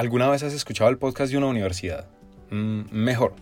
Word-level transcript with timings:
¿Alguna 0.00 0.30
vez 0.30 0.42
has 0.42 0.54
escuchado 0.54 0.88
el 0.88 0.96
podcast 0.96 1.30
de 1.30 1.36
una 1.36 1.48
universidad? 1.48 2.08
Mm, 2.48 2.84
mejor, 2.90 3.34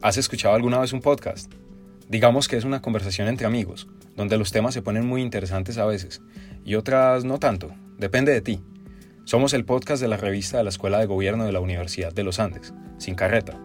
¿has 0.00 0.16
escuchado 0.16 0.54
alguna 0.54 0.78
vez 0.78 0.92
un 0.92 1.00
podcast? 1.00 1.52
Digamos 2.08 2.46
que 2.46 2.56
es 2.56 2.62
una 2.62 2.80
conversación 2.80 3.26
entre 3.26 3.48
amigos, 3.48 3.88
donde 4.14 4.38
los 4.38 4.52
temas 4.52 4.74
se 4.74 4.82
ponen 4.82 5.04
muy 5.04 5.22
interesantes 5.22 5.76
a 5.76 5.86
veces, 5.86 6.22
y 6.64 6.76
otras 6.76 7.24
no 7.24 7.40
tanto, 7.40 7.72
depende 7.98 8.30
de 8.30 8.42
ti. 8.42 8.62
Somos 9.24 9.54
el 9.54 9.64
podcast 9.64 10.00
de 10.00 10.06
la 10.06 10.16
revista 10.16 10.56
de 10.56 10.62
la 10.62 10.70
Escuela 10.70 11.00
de 11.00 11.06
Gobierno 11.06 11.46
de 11.46 11.52
la 11.52 11.58
Universidad 11.58 12.12
de 12.12 12.22
los 12.22 12.38
Andes, 12.38 12.72
Sin 12.98 13.16
Carreta. 13.16 13.58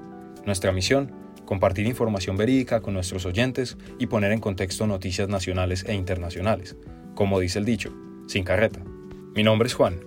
Nuestra 0.48 0.72
misión, 0.72 1.12
compartir 1.46 1.86
información 1.86 2.36
verídica 2.36 2.82
con 2.82 2.96
nuestros 2.96 3.28
oyentes 3.28 3.78
y 4.00 4.08
poner 4.08 4.32
en 4.32 4.40
contexto 4.40 4.88
noticias 4.88 5.30
nacionales 5.30 5.86
e 5.88 5.94
internacionales, 5.94 6.78
como 7.14 7.40
dice 7.40 7.60
el 7.60 7.66
dicho, 7.66 7.94
sin 8.26 8.44
carreta. 8.44 8.82
Mi 9.36 9.44
nombre 9.44 9.68
es 9.68 9.76
Juan 9.76 10.00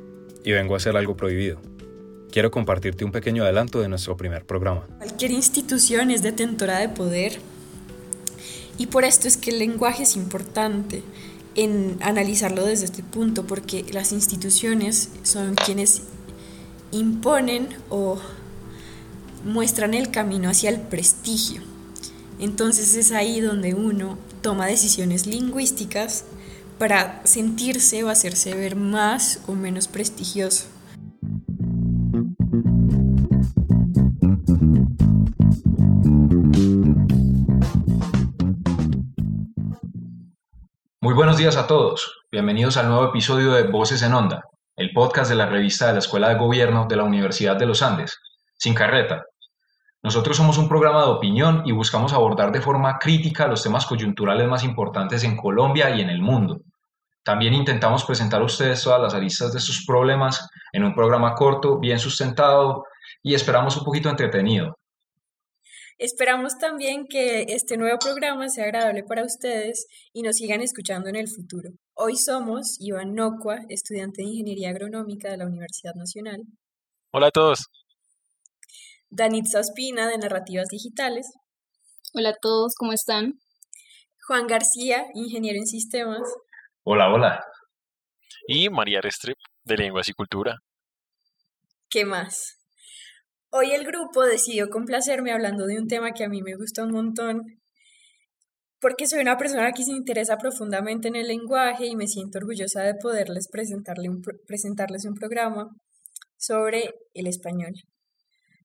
y 0.45 0.51
vengo 0.51 0.75
a 0.75 0.79
hacer 0.79 0.97
algo 0.97 1.17
prohibido. 1.17 1.61
Quiero 2.33 2.51
compartirte 2.51 3.05
un 3.05 3.13
pequeño 3.13 3.45
adelanto 3.45 3.83
de 3.83 3.91
nuestro 3.91 4.17
primer 4.17 4.47
programa. 4.47 4.87
Cualquier 4.97 5.33
institución 5.33 6.11
es 6.11 6.23
detentora 6.23 6.79
de 6.79 6.89
poder 6.89 7.39
y 8.79 8.87
por 8.87 9.05
esto 9.05 9.29
es 9.29 9.37
que 9.37 9.51
el 9.51 9.59
lenguaje 9.59 10.05
es 10.05 10.17
importante 10.17 11.03
en 11.55 11.99
analizarlo 12.01 12.65
desde 12.65 12.87
este 12.87 13.03
punto, 13.03 13.47
porque 13.47 13.85
las 13.93 14.13
instituciones 14.13 15.11
son 15.23 15.57
quienes 15.57 16.05
imponen 16.91 17.69
o 17.91 18.19
muestran 19.45 19.93
el 19.93 20.11
camino 20.11 20.49
hacia 20.49 20.71
el 20.71 20.81
prestigio. 20.81 21.61
Entonces 22.39 22.97
es 22.97 23.13
ahí 23.13 23.43
donde 23.43 23.75
uno 23.75 24.17
toma 24.41 24.67
decisiones 24.67 25.27
lingüísticas 25.27 26.25
para 26.79 27.21
sentirse 27.25 28.03
o 28.05 28.09
hacerse 28.09 28.55
ver 28.55 28.75
más 28.75 29.41
o 29.47 29.53
menos 29.53 29.87
prestigioso. 29.87 30.72
Días 41.43 41.57
a 41.57 41.67
todos. 41.67 42.21
Bienvenidos 42.31 42.77
al 42.77 42.87
nuevo 42.89 43.07
episodio 43.07 43.51
de 43.51 43.65
Voces 43.65 44.01
en 44.03 44.15
Onda, 44.15 44.45
el 44.77 44.93
podcast 44.93 45.29
de 45.29 45.35
la 45.35 45.47
revista 45.47 45.89
de 45.89 45.95
la 45.95 45.99
Escuela 45.99 46.29
de 46.29 46.37
Gobierno 46.37 46.87
de 46.89 46.95
la 46.95 47.03
Universidad 47.03 47.57
de 47.57 47.67
los 47.67 47.83
Andes, 47.83 48.17
sin 48.57 48.75
carreta. 48.75 49.25
Nosotros 50.05 50.37
somos 50.37 50.57
un 50.57 50.69
programa 50.69 51.01
de 51.01 51.11
opinión 51.11 51.65
y 51.67 51.73
buscamos 51.73 52.13
abordar 52.13 52.53
de 52.53 52.61
forma 52.61 52.97
crítica 52.97 53.49
los 53.49 53.61
temas 53.61 53.87
coyunturales 53.87 54.47
más 54.47 54.63
importantes 54.63 55.25
en 55.25 55.37
Colombia 55.37 55.91
y 55.91 56.01
en 56.01 56.11
el 56.11 56.23
mundo. 56.23 56.61
También 57.25 57.55
intentamos 57.55 58.05
presentar 58.05 58.41
a 58.41 58.45
ustedes 58.45 58.81
todas 58.81 59.03
las 59.03 59.13
aristas 59.13 59.53
de 59.53 59.59
sus 59.59 59.85
problemas 59.85 60.49
en 60.73 60.85
un 60.85 60.95
programa 60.95 61.35
corto, 61.35 61.81
bien 61.81 61.99
sustentado 61.99 62.85
y 63.21 63.35
esperamos 63.35 63.77
un 63.77 63.83
poquito 63.83 64.09
entretenido. 64.09 64.79
Esperamos 65.99 66.59
también 66.59 67.07
que 67.07 67.43
este 67.49 67.77
nuevo 67.77 67.99
programa 67.99 68.49
sea 68.49 68.65
agradable 68.65 69.05
para 69.05 69.25
ustedes 69.25 69.87
y 70.13 70.23
nos 70.23 70.37
sigan 70.37 70.61
escuchando 70.61 71.09
en 71.09 71.17
el 71.17 71.29
futuro. 71.29 71.71
Hoy 71.95 72.17
somos 72.17 72.77
Iván 72.81 73.15
Nocua, 73.15 73.61
estudiante 73.69 74.23
de 74.23 74.29
Ingeniería 74.29 74.71
Agronómica 74.71 75.31
de 75.31 75.37
la 75.37 75.47
Universidad 75.47 75.95
Nacional. 75.95 76.43
Hola 77.13 77.29
a 77.29 77.31
todos. 77.31 77.67
Danitza 79.11 79.61
Ospina, 79.61 80.09
de 80.09 80.19
Narrativas 80.19 80.69
Digitales. 80.69 81.31
Hola 82.15 82.31
a 82.31 82.37
todos, 82.41 82.75
¿cómo 82.77 82.93
están? 82.93 83.35
Juan 84.27 84.47
García, 84.47 85.05
ingeniero 85.15 85.59
en 85.59 85.67
sistemas. 85.67 86.23
Hola, 86.85 87.13
hola. 87.13 87.45
Y 88.47 88.71
María 88.71 89.01
Restrep, 89.01 89.37
de 89.65 89.77
Lenguas 89.77 90.09
y 90.09 90.13
Cultura. 90.13 90.59
¿Qué 91.91 92.05
más? 92.07 92.62
Hoy 93.55 93.73
el 93.73 93.85
grupo 93.85 94.23
decidió 94.23 94.71
complacerme 94.71 95.31
hablando 95.31 95.67
de 95.67 95.79
un 95.79 95.87
tema 95.87 96.13
que 96.13 96.25
a 96.25 96.29
mí 96.31 96.41
me 96.41 96.55
gusta 96.55 96.85
un 96.85 96.93
montón, 96.93 97.61
porque 98.81 99.07
soy 99.07 99.21
una 99.21 99.37
persona 99.37 99.73
que 99.73 99.85
se 99.85 99.93
interesa 99.93 100.39
profundamente 100.39 101.09
en 101.09 101.17
el 101.17 101.29
lenguaje 101.29 101.85
y 101.85 101.95
me 101.95 102.07
siento 102.07 102.39
orgullosa 102.39 102.81
de 102.81 102.95
poderles 102.95 103.51
presentarles 103.51 105.05
un 105.05 105.15
programa 105.15 105.69
sobre 106.39 106.95
el 107.13 107.27
español, 107.27 107.75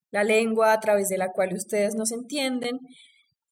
la 0.10 0.24
lengua 0.24 0.72
a 0.72 0.80
través 0.80 1.10
de 1.10 1.18
la 1.18 1.34
cual 1.34 1.54
ustedes 1.54 1.96
nos 1.96 2.14
entienden 2.14 2.80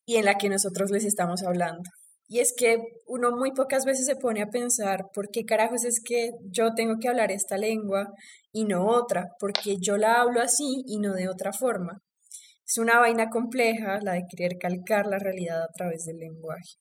y 0.06 0.16
en 0.16 0.24
la 0.24 0.36
que 0.36 0.48
nosotros 0.48 0.90
les 0.90 1.04
estamos 1.04 1.44
hablando. 1.44 1.84
Y 2.28 2.40
es 2.40 2.54
que 2.58 2.78
uno 3.06 3.32
muy 3.32 3.52
pocas 3.52 3.86
veces 3.86 4.06
se 4.06 4.16
pone 4.16 4.42
a 4.42 4.48
pensar 4.48 5.06
por 5.14 5.30
qué 5.30 5.46
carajos 5.46 5.86
es 5.86 6.02
que 6.04 6.32
yo 6.52 6.74
tengo 6.74 6.96
que 7.00 7.08
hablar 7.08 7.32
esta 7.32 7.58
lengua 7.58 8.08
y 8.52 8.66
no 8.66 8.88
otra, 8.88 9.28
porque 9.40 9.78
yo 9.80 9.98
la 9.98 10.22
hablo 10.22 10.42
así 10.42 10.84
y 10.88 10.98
no 10.98 11.14
de 11.14 11.30
otra 11.30 11.54
forma. 11.54 12.02
Es 12.68 12.80
una 12.80 13.00
vaina 13.00 13.30
compleja 13.30 14.00
la 14.02 14.14
de 14.14 14.24
querer 14.28 14.54
calcar 14.60 15.06
la 15.06 15.20
realidad 15.20 15.62
a 15.62 15.72
través 15.78 16.06
del 16.06 16.18
lenguaje. 16.18 16.74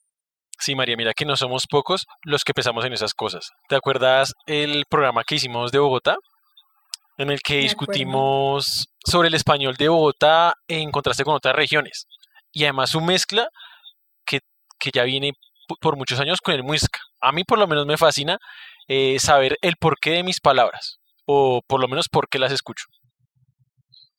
Sí, 0.59 0.75
María, 0.75 0.97
mira 0.97 1.13
que 1.13 1.27
no 1.27 1.37
somos 1.37 1.67
pocos 1.67 2.07
los 2.23 2.43
que 2.43 2.55
pensamos 2.55 2.87
en 2.87 2.95
esas 2.95 3.13
cosas. 3.13 3.51
¿Te 3.69 3.77
acuerdas 3.77 4.33
el 4.47 4.85
programa 4.89 5.25
que 5.25 5.35
hicimos 5.35 5.73
de 5.73 5.79
Bogotá? 5.79 6.17
En 7.19 7.31
el 7.31 7.41
que 7.41 7.59
discutimos 7.59 8.87
sobre 9.05 9.29
el 9.29 9.35
español 9.35 9.75
de 9.77 9.89
Bogotá 9.89 10.55
en 10.69 10.91
contraste 10.91 11.25
con 11.25 11.35
otras 11.35 11.55
regiones. 11.55 12.07
Y 12.51 12.65
además 12.65 12.91
su 12.91 13.01
mezcla 13.01 13.49
que 14.85 14.91
ya 14.95 15.05
viene 15.05 15.33
por 15.81 15.97
muchos 15.97 16.21
años 16.21 16.41
con 16.43 16.55
el 16.55 16.63
muisca. 16.63 17.01
A 17.21 17.33
mí 17.33 17.43
por 17.45 17.59
lo 17.59 17.67
menos 17.67 17.87
me 17.87 17.97
fascina 17.97 18.39
eh, 18.87 19.19
saber 19.19 19.57
el 19.63 19.77
porqué 19.77 20.11
de 20.11 20.23
mis 20.23 20.41
palabras, 20.41 20.99
o 21.27 21.63
por 21.67 21.81
lo 21.81 21.89
menos 21.89 22.09
por 22.09 22.29
qué 22.29 22.39
las 22.39 22.53
escucho. 22.53 22.85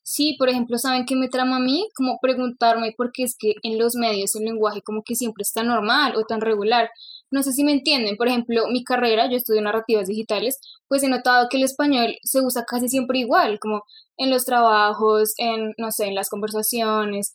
Sí, 0.08 0.36
por 0.38 0.50
ejemplo, 0.50 0.78
¿saben 0.78 1.06
qué 1.06 1.16
me 1.16 1.30
trama 1.30 1.58
a 1.58 1.60
mí? 1.60 1.88
Como 1.96 2.20
preguntarme 2.22 2.94
por 2.96 3.12
qué 3.12 3.24
es 3.24 3.36
que 3.40 3.54
en 3.64 3.80
los 3.80 3.96
medios 3.96 4.36
el 4.36 4.46
lenguaje 4.46 4.82
como 4.84 5.02
que 5.04 5.16
siempre 5.16 5.42
está 5.42 5.64
normal 5.64 6.14
o 6.16 6.26
tan 6.26 6.42
regular. 6.42 6.90
No 7.32 7.42
sé 7.42 7.54
si 7.54 7.64
me 7.64 7.72
entienden. 7.72 8.16
Por 8.16 8.28
ejemplo, 8.28 8.68
mi 8.68 8.84
carrera, 8.84 9.28
yo 9.28 9.36
estudio 9.36 9.64
narrativas 9.64 10.08
digitales, 10.08 10.60
pues 10.88 11.02
he 11.02 11.10
notado 11.10 11.48
que 11.50 11.58
el 11.58 11.64
español 11.64 12.16
se 12.22 12.42
usa 12.42 12.66
casi 12.66 12.88
siempre 12.88 13.18
igual, 13.18 13.58
como 13.60 13.82
en 14.18 14.30
los 14.30 14.46
trabajos, 14.46 15.34
en, 15.38 15.74
no 15.78 15.92
sé, 15.92 16.06
en 16.06 16.16
las 16.16 16.30
conversaciones, 16.30 17.34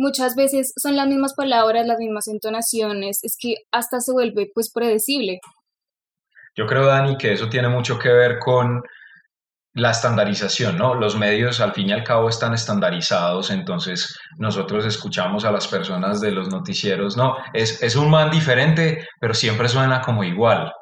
muchas 0.00 0.34
veces 0.34 0.72
son 0.76 0.96
las 0.96 1.06
mismas 1.06 1.34
palabras, 1.34 1.86
las 1.86 1.98
mismas 1.98 2.26
entonaciones, 2.26 3.20
es 3.22 3.36
que 3.38 3.56
hasta 3.70 4.00
se 4.00 4.12
vuelve 4.12 4.50
pues 4.54 4.72
predecible. 4.72 5.40
Yo 6.56 6.66
creo, 6.66 6.86
Dani, 6.86 7.16
que 7.16 7.32
eso 7.32 7.48
tiene 7.48 7.68
mucho 7.68 7.98
que 7.98 8.08
ver 8.08 8.38
con 8.38 8.82
la 9.74 9.90
estandarización, 9.90 10.78
¿no? 10.78 10.94
Los 10.94 11.16
medios 11.16 11.60
al 11.60 11.72
fin 11.72 11.90
y 11.90 11.92
al 11.92 12.02
cabo 12.02 12.28
están 12.28 12.54
estandarizados, 12.54 13.50
entonces 13.50 14.18
nosotros 14.38 14.84
escuchamos 14.84 15.44
a 15.44 15.52
las 15.52 15.68
personas 15.68 16.20
de 16.20 16.32
los 16.32 16.48
noticieros, 16.48 17.16
no, 17.16 17.36
es, 17.52 17.80
es 17.82 17.94
un 17.94 18.10
man 18.10 18.30
diferente, 18.30 19.06
pero 19.20 19.34
siempre 19.34 19.68
suena 19.68 20.00
como 20.00 20.24
igual. 20.24 20.72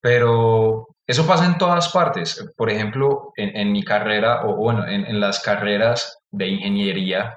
Pero 0.00 0.88
eso 1.06 1.26
pasa 1.26 1.46
en 1.46 1.58
todas 1.58 1.90
partes. 1.90 2.44
Por 2.56 2.70
ejemplo, 2.70 3.32
en, 3.36 3.72
mi 3.72 3.82
carrera, 3.82 4.42
o 4.46 4.56
bueno, 4.56 4.86
en, 4.86 5.04
en 5.06 5.20
las 5.20 5.40
carreras 5.40 6.18
de 6.30 6.48
ingeniería, 6.48 7.34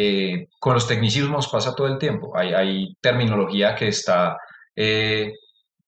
eh, 0.00 0.46
con 0.60 0.74
los 0.74 0.86
tecnicismos 0.86 1.48
pasa 1.48 1.74
todo 1.74 1.88
el 1.88 1.98
tiempo. 1.98 2.30
Hay, 2.36 2.94
terminología 3.00 3.74
que 3.74 3.88
está 3.88 4.36
eh, 4.76 5.32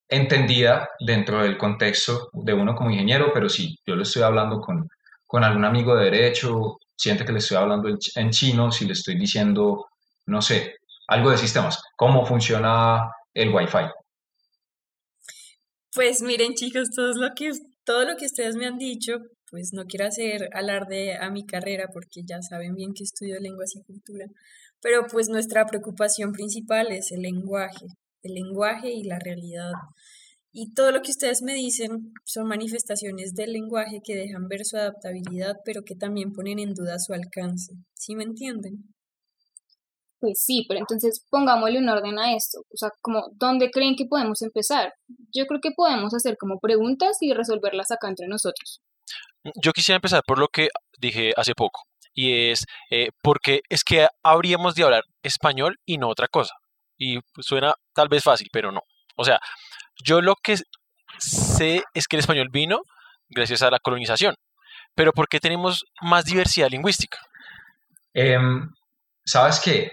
entendida 0.09 0.89
dentro 0.99 1.41
del 1.45 1.57
contexto 1.57 2.29
de 2.33 2.53
uno 2.53 2.75
como 2.75 2.91
ingeniero, 2.91 3.31
pero 3.33 3.49
si 3.49 3.79
yo 3.87 3.95
le 3.95 4.03
estoy 4.03 4.23
hablando 4.23 4.61
con, 4.61 4.89
con 5.25 5.45
algún 5.45 5.65
amigo 5.65 5.95
de 5.95 6.07
derecho, 6.07 6.79
siente 6.97 7.25
que 7.25 7.31
le 7.31 7.39
estoy 7.39 7.59
hablando 7.59 7.89
en 7.89 8.31
chino, 8.31 8.73
si 8.73 8.85
le 8.85 8.95
estoy 8.95 9.17
diciendo, 9.17 9.87
no 10.27 10.43
sé, 10.43 10.75
algo 11.07 11.31
de 11.31 11.39
sistemas, 11.39 11.81
cómo 11.95 12.27
funciona 12.27 13.13
el 13.33 13.55
Wi-Fi. 13.55 13.91
Pues 15.95 16.21
miren 16.21 16.55
chicos, 16.55 16.89
todo 16.91 17.13
lo 17.15 17.33
que, 17.37 17.53
todo 17.85 18.05
lo 18.05 18.17
que 18.17 18.27
ustedes 18.27 18.57
me 18.57 18.67
han 18.67 18.77
dicho 18.77 19.19
pues 19.51 19.73
no 19.73 19.85
quiero 19.87 20.07
hacer 20.07 20.49
alarde 20.53 21.17
a 21.17 21.31
mi 21.31 21.45
carrera 21.45 21.89
porque 21.93 22.23
ya 22.25 22.41
saben 22.43 22.75
bien 22.75 22.95
que 22.95 23.05
estudio 23.05 23.41
lenguas 23.41 23.75
y 23.75 23.83
cultura, 23.83 24.27
pero 24.81 25.07
pues 25.11 25.29
nuestra 25.29 25.67
preocupación 25.67 26.33
principal 26.33 26.93
es 26.93 27.13
el 27.13 27.23
lenguaje, 27.23 27.87
el 28.23 28.35
lenguaje 28.35 28.93
y 28.93 29.05
la 29.05 29.19
realidad. 29.19 29.73
Y 30.53 30.73
todo 30.75 30.91
lo 30.91 31.03
que 31.03 31.13
ustedes 31.13 31.43
me 31.43 31.55
dicen 31.55 32.13
son 32.25 32.49
manifestaciones 32.49 33.35
del 33.35 33.53
lenguaje 33.53 34.01
que 34.05 34.17
dejan 34.17 34.49
ver 34.49 34.65
su 34.65 34.77
adaptabilidad, 34.77 35.57
pero 35.65 35.83
que 35.85 35.95
también 35.95 36.33
ponen 36.33 36.59
en 36.59 36.75
duda 36.75 36.99
su 36.99 37.13
alcance. 37.13 37.75
¿Sí 37.95 38.17
me 38.17 38.25
entienden? 38.25 38.93
Pues 40.21 40.43
sí, 40.45 40.67
pero 40.69 40.81
entonces 40.81 41.25
pongámosle 41.31 41.79
un 41.79 41.89
orden 41.89 42.19
a 42.19 42.35
esto. 42.37 42.61
O 42.61 42.77
sea, 42.77 42.91
como, 43.01 43.31
¿dónde 43.37 43.71
creen 43.71 43.97
que 43.97 44.07
podemos 44.07 44.43
empezar? 44.43 44.93
Yo 45.33 45.47
creo 45.47 45.61
que 45.63 45.71
podemos 45.75 46.13
hacer 46.15 46.37
como 46.39 46.59
preguntas 46.61 47.17
y 47.21 47.33
resolverlas 47.33 47.91
acá 47.91 48.09
entre 48.09 48.27
nosotros. 48.29 48.83
Yo 49.63 49.73
quisiera 49.73 49.97
empezar 49.97 50.23
por 50.27 50.39
lo 50.39 50.49
que 50.49 50.69
dije 50.99 51.33
hace 51.37 51.55
poco, 51.55 51.83
y 52.13 52.51
es 52.51 52.67
eh, 52.91 53.11
porque 53.23 53.61
es 53.69 53.85
que 53.85 54.09
habríamos 54.23 54.75
de 54.75 54.85
hablar 54.85 55.05
español 55.23 55.79
y 55.87 55.99
no 55.99 56.09
otra 56.09 56.29
cosa. 56.29 56.55
Y 56.99 57.19
suena 57.39 57.75
tal 57.95 58.09
vez 58.09 58.23
fácil, 58.23 58.49
pero 58.53 58.73
no. 58.73 58.83
O 59.17 59.25
sea, 59.25 59.41
yo 60.05 60.21
lo 60.21 60.35
que 60.37 60.57
sé 61.19 61.83
es 61.95 62.07
que 62.07 62.17
el 62.17 62.21
español 62.21 62.49
vino 62.51 62.83
gracias 63.29 63.63
a 63.63 63.71
la 63.71 63.79
colonización, 63.79 64.35
pero 64.95 65.13
¿por 65.13 65.29
qué 65.29 65.41
tenemos 65.41 65.85
más 66.03 66.25
diversidad 66.25 66.69
lingüística? 66.71 67.19
Em, 68.13 68.69
¿Sabes 69.25 69.61
qué? 69.61 69.91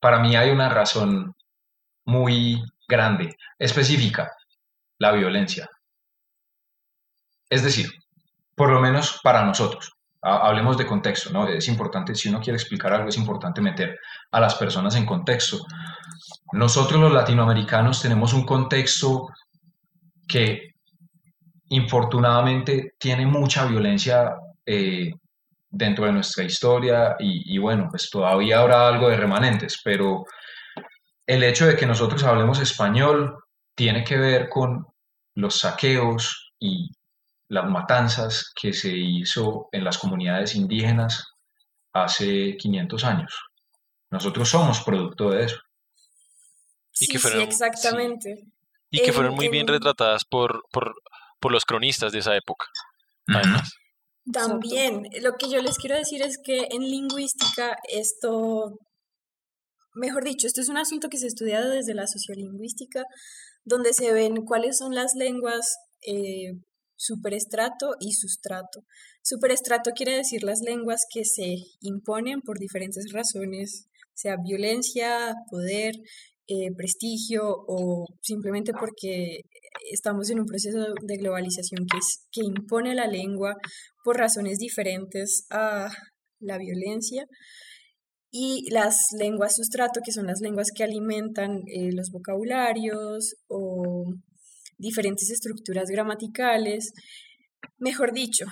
Para 0.00 0.20
mí 0.20 0.36
hay 0.36 0.50
una 0.50 0.68
razón 0.68 1.34
muy 2.04 2.62
grande, 2.88 3.34
específica, 3.58 4.32
la 4.98 5.12
violencia. 5.12 5.68
Es 7.50 7.62
decir, 7.62 7.90
por 8.58 8.70
lo 8.70 8.80
menos 8.80 9.20
para 9.22 9.44
nosotros, 9.44 9.92
hablemos 10.20 10.76
de 10.76 10.86
contexto, 10.86 11.30
¿no? 11.30 11.46
Es 11.46 11.68
importante, 11.68 12.14
si 12.14 12.28
uno 12.28 12.40
quiere 12.40 12.56
explicar 12.56 12.92
algo, 12.92 13.08
es 13.08 13.16
importante 13.16 13.60
meter 13.62 13.98
a 14.32 14.40
las 14.40 14.56
personas 14.56 14.96
en 14.96 15.06
contexto. 15.06 15.64
Nosotros 16.52 17.00
los 17.00 17.12
latinoamericanos 17.12 18.02
tenemos 18.02 18.34
un 18.34 18.44
contexto 18.44 19.28
que 20.26 20.74
infortunadamente 21.70 22.94
tiene 22.98 23.26
mucha 23.26 23.64
violencia 23.66 24.34
eh, 24.66 25.12
dentro 25.70 26.06
de 26.06 26.12
nuestra 26.12 26.44
historia 26.44 27.16
y, 27.18 27.54
y, 27.54 27.58
bueno, 27.58 27.86
pues 27.90 28.10
todavía 28.10 28.60
habrá 28.60 28.88
algo 28.88 29.08
de 29.08 29.16
remanentes, 29.16 29.80
pero 29.84 30.24
el 31.26 31.42
hecho 31.44 31.66
de 31.66 31.76
que 31.76 31.86
nosotros 31.86 32.24
hablemos 32.24 32.58
español 32.58 33.36
tiene 33.74 34.02
que 34.02 34.16
ver 34.16 34.48
con 34.48 34.84
los 35.34 35.60
saqueos 35.60 36.52
y 36.58 36.90
las 37.48 37.68
matanzas 37.68 38.52
que 38.54 38.72
se 38.72 38.90
hizo 38.94 39.68
en 39.72 39.84
las 39.84 39.98
comunidades 39.98 40.54
indígenas 40.54 41.24
hace 41.92 42.56
500 42.56 43.04
años. 43.04 43.34
Nosotros 44.10 44.48
somos 44.48 44.82
producto 44.82 45.30
de 45.30 45.44
eso. 45.44 45.56
Y 47.00 47.06
sí, 47.06 47.12
que 47.12 47.18
fueron, 47.18 47.40
sí, 47.40 47.48
exactamente. 47.48 48.44
Y 48.90 49.02
que 49.02 49.12
fueron 49.12 49.34
muy 49.34 49.48
bien 49.48 49.66
retratadas 49.66 50.24
por, 50.24 50.62
por, 50.72 50.94
por, 51.40 51.52
los 51.52 51.64
cronistas 51.64 52.12
de 52.12 52.20
esa 52.20 52.36
época. 52.36 52.66
Además. 53.26 53.72
También, 54.32 55.08
lo 55.22 55.34
que 55.38 55.48
yo 55.50 55.60
les 55.62 55.78
quiero 55.78 55.96
decir 55.96 56.22
es 56.22 56.38
que 56.42 56.68
en 56.70 56.82
lingüística 56.82 57.76
esto, 57.90 58.78
mejor 59.94 60.24
dicho, 60.24 60.46
esto 60.46 60.60
es 60.60 60.68
un 60.68 60.76
asunto 60.76 61.08
que 61.08 61.18
se 61.18 61.26
ha 61.26 61.28
estudiado 61.28 61.70
desde 61.70 61.94
la 61.94 62.06
sociolingüística, 62.06 63.04
donde 63.64 63.92
se 63.94 64.12
ven 64.12 64.44
cuáles 64.44 64.78
son 64.78 64.94
las 64.94 65.14
lenguas 65.14 65.76
eh, 66.06 66.52
superestrato 66.98 67.94
y 68.00 68.12
sustrato. 68.12 68.84
Superestrato 69.22 69.92
quiere 69.92 70.16
decir 70.16 70.42
las 70.42 70.60
lenguas 70.60 71.06
que 71.10 71.24
se 71.24 71.54
imponen 71.80 72.42
por 72.42 72.58
diferentes 72.58 73.12
razones, 73.12 73.86
sea 74.14 74.36
violencia, 74.44 75.32
poder, 75.48 75.94
eh, 76.48 76.72
prestigio 76.76 77.42
o 77.46 78.06
simplemente 78.20 78.72
porque 78.72 79.42
estamos 79.92 80.28
en 80.30 80.40
un 80.40 80.46
proceso 80.46 80.78
de 81.02 81.16
globalización 81.16 81.86
que, 81.86 82.40
impone 82.42 82.94
la 82.94 83.06
lengua 83.06 83.54
por 84.02 84.16
razones 84.16 84.58
diferentes 84.58 85.46
a 85.50 85.88
la 86.40 86.58
violencia. 86.58 87.26
Y 88.30 88.68
las 88.70 88.96
lenguas 89.18 89.54
sustrato, 89.56 90.00
que 90.04 90.12
son 90.12 90.26
las 90.26 90.40
lenguas 90.40 90.68
que 90.74 90.84
alimentan 90.84 91.62
eh, 91.66 91.90
los 91.92 92.10
vocabularios 92.10 93.36
o 93.48 94.04
diferentes 94.78 95.30
estructuras 95.30 95.88
gramaticales. 95.90 96.92
Mejor 97.78 98.12
dicho, 98.12 98.46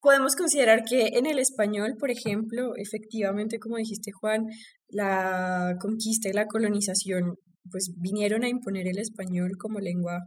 podemos 0.00 0.36
considerar 0.36 0.84
que 0.84 1.08
en 1.18 1.26
el 1.26 1.38
español, 1.38 1.96
por 1.98 2.10
ejemplo, 2.10 2.72
efectivamente, 2.76 3.58
como 3.58 3.76
dijiste 3.76 4.12
Juan, 4.12 4.46
la 4.88 5.76
conquista 5.80 6.28
y 6.28 6.32
la 6.32 6.46
colonización 6.46 7.36
pues 7.70 7.90
vinieron 7.98 8.44
a 8.44 8.48
imponer 8.48 8.86
el 8.86 8.98
español 8.98 9.52
como 9.58 9.80
lengua 9.80 10.20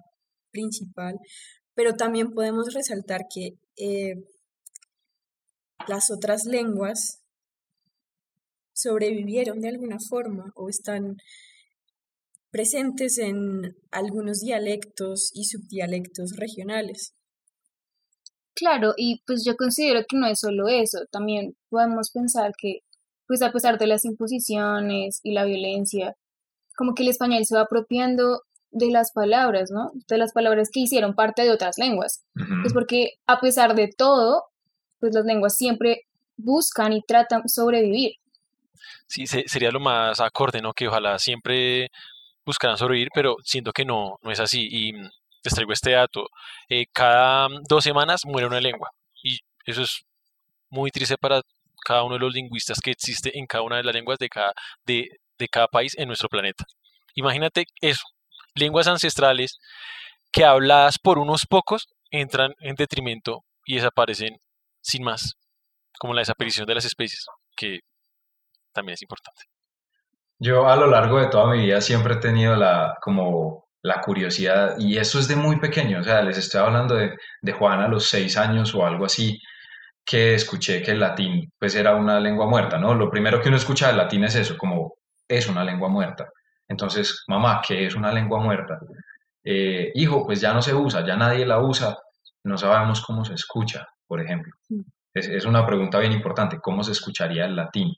principal, 0.52 1.16
pero 1.74 1.94
también 1.94 2.32
podemos 2.32 2.74
resaltar 2.74 3.22
que 3.34 3.54
eh, 3.78 4.16
las 5.88 6.12
otras 6.12 6.46
lenguas 6.46 7.22
sobrevivieron 8.74 9.62
de 9.62 9.70
alguna 9.70 9.98
forma 10.10 10.52
o 10.56 10.70
están 10.70 11.16
presentes 12.52 13.18
en 13.18 13.76
algunos 13.92 14.42
dialectos 14.42 15.32
y 15.34 15.46
subdialectos 15.46 16.36
regionales. 16.38 17.16
Claro, 18.54 18.94
y 18.98 19.22
pues 19.26 19.44
yo 19.46 19.56
considero 19.56 20.02
que 20.08 20.18
no 20.18 20.28
es 20.28 20.40
solo 20.40 20.68
eso, 20.68 21.00
también 21.12 21.56
podemos 21.70 22.12
pensar 22.12 22.52
que, 22.58 22.80
pues 23.26 23.42
a 23.42 23.52
pesar 23.52 23.78
de 23.78 23.88
las 23.88 24.04
imposiciones 24.04 25.22
y 25.24 25.34
la 25.34 25.46
violencia, 25.46 26.16
como 26.76 26.94
que 26.94 27.04
el 27.04 27.10
español 27.10 27.46
se 27.46 27.56
va 27.56 27.62
apropiando 27.62 28.42
de 28.72 28.90
las 28.90 29.12
palabras, 29.14 29.70
¿no? 29.72 29.92
De 30.08 30.18
las 30.18 30.34
palabras 30.34 30.70
que 30.72 30.82
hicieron 30.82 31.14
parte 31.16 31.44
de 31.44 31.52
otras 31.52 31.78
lenguas. 31.78 32.24
Pues 32.62 32.74
porque 32.74 33.14
a 33.28 33.40
pesar 33.40 33.76
de 33.76 33.90
todo, 33.96 34.44
pues 35.00 35.14
las 35.14 35.26
lenguas 35.26 35.58
siempre 35.58 36.04
buscan 36.38 36.94
y 36.94 37.02
tratan 37.02 37.48
sobrevivir. 37.48 38.14
Sí, 39.08 39.28
sería 39.28 39.72
lo 39.72 39.80
más 39.80 40.20
acorde, 40.20 40.62
¿no? 40.62 40.74
Que 40.74 40.88
ojalá 40.88 41.20
siempre 41.20 41.90
buscarán 42.46 42.78
sobrevivir, 42.78 43.10
pero 43.14 43.36
siento 43.44 43.72
que 43.72 43.86
no, 43.86 44.18
no 44.22 44.32
es 44.32 44.40
así. 44.40 44.68
Y 44.70 44.94
mm, 44.94 45.10
les 45.44 45.54
traigo 45.54 45.74
este 45.74 45.92
dato. 45.92 46.28
Eh, 46.70 46.86
cada 46.94 47.48
dos 47.68 47.84
semanas 47.84 48.22
muere 48.26 48.48
una 48.48 48.62
lengua. 48.62 48.90
Y 49.24 49.40
eso 49.66 49.84
es 49.84 50.04
muy 50.70 50.92
triste 50.92 51.18
para 51.18 51.42
cada 51.86 52.04
uno 52.04 52.16
de 52.16 52.22
los 52.22 52.34
lingüistas 52.34 52.80
que 52.80 52.92
existe 52.92 53.38
en 53.38 53.46
cada 53.46 53.64
una 53.64 53.78
de 53.78 53.84
las 53.84 53.94
lenguas 53.94 54.20
de 54.20 54.30
cada, 54.30 54.54
de, 54.86 55.10
de 55.38 55.48
cada 55.48 55.68
país 55.68 55.98
en 55.98 56.08
nuestro 56.08 56.30
planeta. 56.30 56.66
Imagínate 57.16 57.66
eso, 57.82 58.04
lenguas 58.56 58.88
ancestrales 58.88 59.60
que 60.32 60.46
habladas 60.46 60.98
por 61.00 61.18
unos 61.18 61.46
pocos 61.46 61.90
entran 62.10 62.54
en 62.60 62.76
detrimento 62.76 63.44
y 63.66 63.76
desaparecen 63.76 64.38
sin 64.82 65.04
más, 65.04 65.34
como 66.00 66.14
la 66.14 66.22
desaparición 66.22 66.66
de 66.66 66.76
las 66.76 66.86
especies, 66.86 67.26
que 67.56 67.80
también 68.74 68.94
es 68.94 69.02
importante. 69.02 69.51
Yo 70.44 70.68
a 70.68 70.76
lo 70.76 70.88
largo 70.88 71.20
de 71.20 71.28
toda 71.28 71.54
mi 71.54 71.60
vida 71.60 71.80
siempre 71.82 72.16
he 72.16 72.18
tenido 72.18 72.56
la, 72.56 72.98
como 73.00 73.68
la 73.84 74.02
curiosidad, 74.02 74.76
y 74.80 74.98
eso 74.98 75.20
es 75.20 75.28
de 75.28 75.36
muy 75.36 75.60
pequeño, 75.60 76.00
o 76.00 76.04
sea, 76.04 76.24
les 76.24 76.40
estoy 76.40 76.62
hablando 76.62 76.96
de, 76.96 77.16
de 77.42 77.52
Juan 77.52 77.80
a 77.80 77.88
los 77.88 78.08
seis 78.08 78.38
años 78.38 78.74
o 78.74 78.84
algo 78.84 79.06
así, 79.06 79.40
que 80.04 80.34
escuché 80.34 80.82
que 80.82 80.92
el 80.92 81.00
latín 81.00 81.52
pues 81.60 81.76
era 81.76 81.96
una 81.96 82.20
lengua 82.20 82.48
muerta, 82.48 82.80
¿no? 82.80 82.96
Lo 82.96 83.12
primero 83.12 83.40
que 83.40 83.50
uno 83.50 83.58
escucha 83.58 83.88
del 83.88 83.98
latín 83.98 84.24
es 84.24 84.34
eso, 84.34 84.58
como 84.58 84.96
es 85.28 85.48
una 85.48 85.64
lengua 85.64 85.90
muerta. 85.90 86.28
Entonces, 86.68 87.24
mamá, 87.28 87.62
¿qué 87.66 87.86
es 87.86 87.96
una 87.96 88.12
lengua 88.12 88.40
muerta? 88.40 88.80
Eh, 89.44 89.92
hijo, 89.94 90.26
pues 90.26 90.42
ya 90.42 90.54
no 90.54 90.64
se 90.64 90.74
usa, 90.74 91.06
ya 91.06 91.16
nadie 91.16 91.46
la 91.46 91.60
usa, 91.60 91.96
no 92.46 92.58
sabemos 92.58 93.02
cómo 93.02 93.24
se 93.24 93.36
escucha, 93.36 93.86
por 94.08 94.20
ejemplo. 94.20 94.54
Es, 95.14 95.28
es 95.28 95.46
una 95.46 95.68
pregunta 95.68 96.00
bien 96.00 96.14
importante, 96.14 96.58
¿cómo 96.60 96.84
se 96.84 96.94
escucharía 96.94 97.46
el 97.46 97.56
latín? 97.56 97.94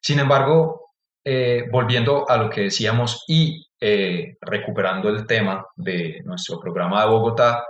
Sin 0.00 0.20
embargo, 0.20 0.89
eh, 1.24 1.68
volviendo 1.70 2.28
a 2.28 2.36
lo 2.36 2.48
que 2.48 2.62
decíamos 2.62 3.24
y 3.28 3.66
eh, 3.80 4.36
recuperando 4.40 5.08
el 5.08 5.26
tema 5.26 5.66
de 5.76 6.22
nuestro 6.24 6.58
programa 6.58 7.02
de 7.02 7.10
Bogotá, 7.10 7.64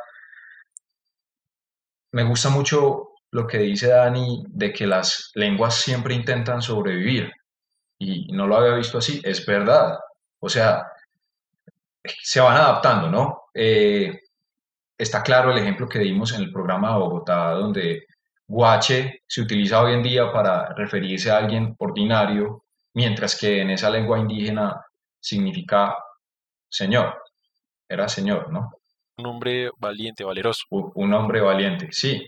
me 2.12 2.25
gusta 2.25 2.49
mucho 2.50 3.11
lo 3.33 3.47
que 3.47 3.59
dice 3.59 3.88
Dani 3.88 4.45
de 4.49 4.73
que 4.73 4.87
las 4.87 5.30
lenguas 5.35 5.76
siempre 5.76 6.14
intentan 6.14 6.62
sobrevivir 6.62 7.33
y 7.99 8.33
no 8.33 8.47
lo 8.47 8.57
había 8.57 8.75
visto 8.75 8.99
así, 8.99 9.21
es 9.25 9.45
verdad. 9.47 9.99
O 10.40 10.49
sea, 10.49 10.87
se 12.23 12.40
van 12.40 12.57
adaptando, 12.57 13.11
¿no? 13.11 13.42
Eh, 13.54 14.21
está 14.97 15.23
claro 15.23 15.52
el 15.52 15.59
ejemplo 15.59 15.88
que 15.88 15.99
dimos 15.99 16.33
en 16.35 16.42
el 16.42 16.52
programa 16.52 16.92
de 16.92 16.99
Bogotá, 16.99 17.50
donde 17.52 18.07
guache 18.47 19.23
se 19.26 19.42
utiliza 19.42 19.83
hoy 19.83 19.95
en 19.95 20.02
día 20.02 20.33
para 20.33 20.75
referirse 20.75 21.30
a 21.30 21.38
alguien 21.38 21.75
ordinario 21.78 22.64
mientras 22.94 23.38
que 23.38 23.61
en 23.61 23.70
esa 23.70 23.90
lengua 23.90 24.18
indígena 24.18 24.85
significa 25.20 25.94
señor, 26.68 27.23
era 27.88 28.09
señor, 28.09 28.52
¿no? 28.52 28.70
Un 29.18 29.26
hombre 29.26 29.70
valiente, 29.78 30.25
valeroso. 30.25 30.64
Un, 30.70 31.12
hombre 31.12 31.40
valiente, 31.40 31.88
sí. 31.90 32.26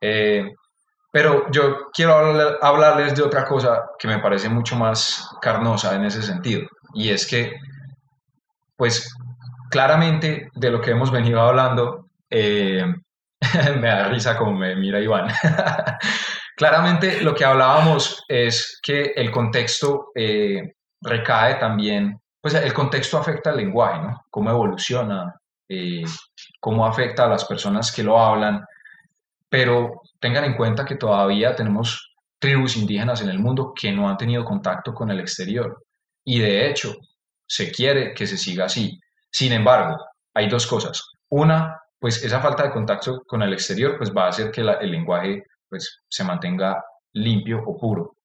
Eh, 0.00 0.50
pero 1.12 1.50
yo 1.50 1.90
quiero 1.92 2.14
hablarles 2.60 3.14
de 3.14 3.22
otra 3.22 3.44
cosa 3.44 3.90
que 3.98 4.08
me 4.08 4.18
parece 4.18 4.48
mucho 4.48 4.76
más 4.76 5.30
carnosa 5.40 5.94
en 5.94 6.04
ese 6.04 6.22
sentido, 6.22 6.66
y 6.94 7.10
es 7.10 7.26
que, 7.26 7.54
pues, 8.76 9.14
claramente 9.70 10.50
de 10.54 10.70
lo 10.70 10.80
que 10.80 10.90
hemos 10.90 11.10
venido 11.10 11.40
hablando, 11.40 12.08
eh, 12.30 12.84
me 13.80 13.88
da 13.88 14.08
risa 14.08 14.36
como 14.36 14.52
me 14.52 14.74
mira 14.76 15.00
Iván. 15.00 15.28
Claramente 16.56 17.20
lo 17.20 17.34
que 17.34 17.44
hablábamos 17.44 18.24
es 18.26 18.80
que 18.82 19.12
el 19.14 19.30
contexto 19.30 20.10
eh, 20.14 20.72
recae 21.02 21.56
también, 21.56 22.18
pues 22.40 22.54
el 22.54 22.72
contexto 22.72 23.18
afecta 23.18 23.50
al 23.50 23.58
lenguaje, 23.58 24.00
¿no? 24.00 24.24
Cómo 24.30 24.50
evoluciona, 24.50 25.34
eh, 25.68 26.02
cómo 26.58 26.86
afecta 26.86 27.26
a 27.26 27.28
las 27.28 27.44
personas 27.44 27.92
que 27.92 28.02
lo 28.02 28.18
hablan, 28.18 28.64
pero 29.50 30.00
tengan 30.18 30.44
en 30.44 30.56
cuenta 30.56 30.86
que 30.86 30.96
todavía 30.96 31.54
tenemos 31.54 32.14
tribus 32.38 32.78
indígenas 32.78 33.20
en 33.20 33.28
el 33.28 33.38
mundo 33.38 33.74
que 33.78 33.92
no 33.92 34.08
han 34.08 34.16
tenido 34.16 34.42
contacto 34.42 34.94
con 34.94 35.10
el 35.10 35.20
exterior 35.20 35.84
y 36.24 36.38
de 36.40 36.70
hecho 36.70 36.94
se 37.46 37.70
quiere 37.70 38.14
que 38.14 38.26
se 38.26 38.38
siga 38.38 38.64
así. 38.64 38.98
Sin 39.30 39.52
embargo, 39.52 39.96
hay 40.32 40.48
dos 40.48 40.66
cosas. 40.66 41.02
Una, 41.28 41.78
pues 41.98 42.24
esa 42.24 42.40
falta 42.40 42.62
de 42.62 42.70
contacto 42.70 43.22
con 43.26 43.42
el 43.42 43.52
exterior 43.52 43.98
pues 43.98 44.10
va 44.10 44.24
a 44.24 44.28
hacer 44.28 44.50
que 44.50 44.62
el 44.62 44.90
lenguaje 44.90 45.44
pues 45.68 46.02
se 46.08 46.24
mantenga 46.24 46.82
limpio 47.12 47.62
o 47.66 47.76
puro. 47.76 48.16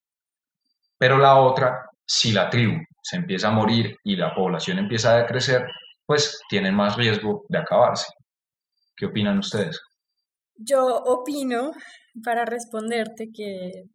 Pero 0.98 1.17
la 1.17 1.39
otra, 1.39 1.89
si 2.05 2.31
la 2.31 2.50
tribu 2.50 2.77
se 3.01 3.17
empieza 3.17 3.48
a 3.48 3.51
morir 3.51 3.95
y 4.03 4.15
la 4.15 4.36
población 4.36 4.77
empieza 4.79 5.13
a 5.13 5.21
decrecer, 5.21 5.65
pues 6.05 6.41
tienen 6.50 6.75
más 6.75 6.95
riesgo 6.95 7.45
de 7.50 7.57
acabarse. 7.57 8.07
¿Qué 8.95 9.05
opinan 9.05 9.39
ustedes? 9.39 9.79
Yo 10.55 10.98
opino, 11.05 11.71
para 12.24 12.45
responderte, 12.45 13.29
que, 13.33 13.86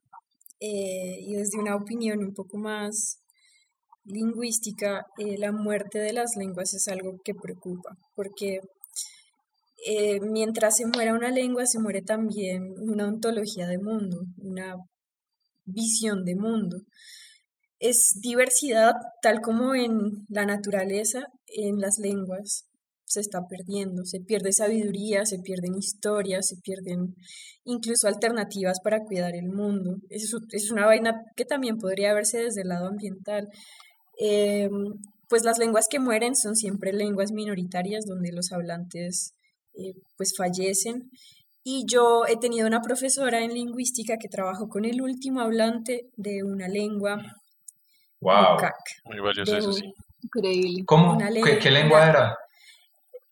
eh, 0.61 1.17
y 1.21 1.35
desde 1.35 1.59
una 1.59 1.77
opinión 1.77 2.19
un 2.19 2.35
poco 2.35 2.59
más 2.59 3.23
lingüística, 4.05 5.05
eh, 5.19 5.37
la 5.39 5.53
muerte 5.53 5.99
de 5.99 6.13
las 6.13 6.37
lenguas 6.37 6.75
es 6.75 6.89
algo 6.89 7.19
que 7.25 7.35
preocupa, 7.35 7.91
porque 8.15 8.61
eh, 9.89 10.19
mientras 10.21 10.77
se 10.77 10.87
muera 10.87 11.15
una 11.15 11.31
lengua, 11.31 11.65
se 11.65 11.79
muere 11.79 12.03
también 12.03 12.75
una 12.81 13.07
ontología 13.07 13.69
de 13.69 13.79
mundo, 13.79 14.19
una 14.39 14.75
visión 15.65 16.25
de 16.25 16.35
mundo. 16.35 16.79
Es 17.79 18.19
diversidad 18.21 18.95
tal 19.23 19.41
como 19.41 19.77
en 19.77 20.27
la 20.29 20.45
naturaleza, 20.45 21.27
en 21.47 21.79
las 21.79 21.99
lenguas 21.99 22.65
se 23.05 23.21
está 23.21 23.47
perdiendo, 23.47 24.05
se 24.05 24.19
pierde 24.19 24.53
sabiduría, 24.53 25.25
se 25.25 25.39
pierden 25.39 25.77
historias, 25.77 26.49
se 26.49 26.57
pierden 26.57 27.15
incluso 27.65 28.09
alternativas 28.09 28.81
para 28.83 29.05
cuidar 29.05 29.37
el 29.37 29.49
mundo. 29.51 29.99
Es, 30.11 30.35
es 30.51 30.71
una 30.73 30.87
vaina 30.87 31.23
que 31.37 31.45
también 31.45 31.79
podría 31.79 32.13
verse 32.13 32.39
desde 32.39 32.63
el 32.63 32.69
lado 32.69 32.89
ambiental. 32.89 33.49
Em, 34.19 34.95
pues 35.29 35.45
las 35.45 35.59
lenguas 35.59 35.87
que 35.89 36.01
mueren 36.01 36.35
son 36.35 36.57
siempre 36.57 36.93
lenguas 36.93 37.31
minoritarias 37.31 38.05
donde 38.05 38.33
los 38.33 38.51
hablantes 38.51 39.36
eh, 39.77 39.95
pues 40.17 40.35
fallecen. 40.37 41.11
Y 41.63 41.85
yo 41.87 42.27
he 42.27 42.37
tenido 42.37 42.67
una 42.67 42.81
profesora 42.81 43.43
en 43.43 43.53
lingüística 43.53 44.19
que 44.19 44.29
trabajó 44.29 44.69
con 44.69 44.85
el 44.85 45.03
último 45.03 45.41
hablante 45.41 46.07
de 46.17 46.45
una 46.45 46.69
lengua. 46.69 47.19
Wow. 48.21 48.59
Muy 49.05 49.21
valioso 49.21 49.57
eso, 49.57 49.73
sí. 49.73 49.93
Increíble. 50.23 50.85
¿Cómo? 50.87 51.19
¿Qué, 51.19 51.71
lengua 51.71 52.09
era? 52.09 52.37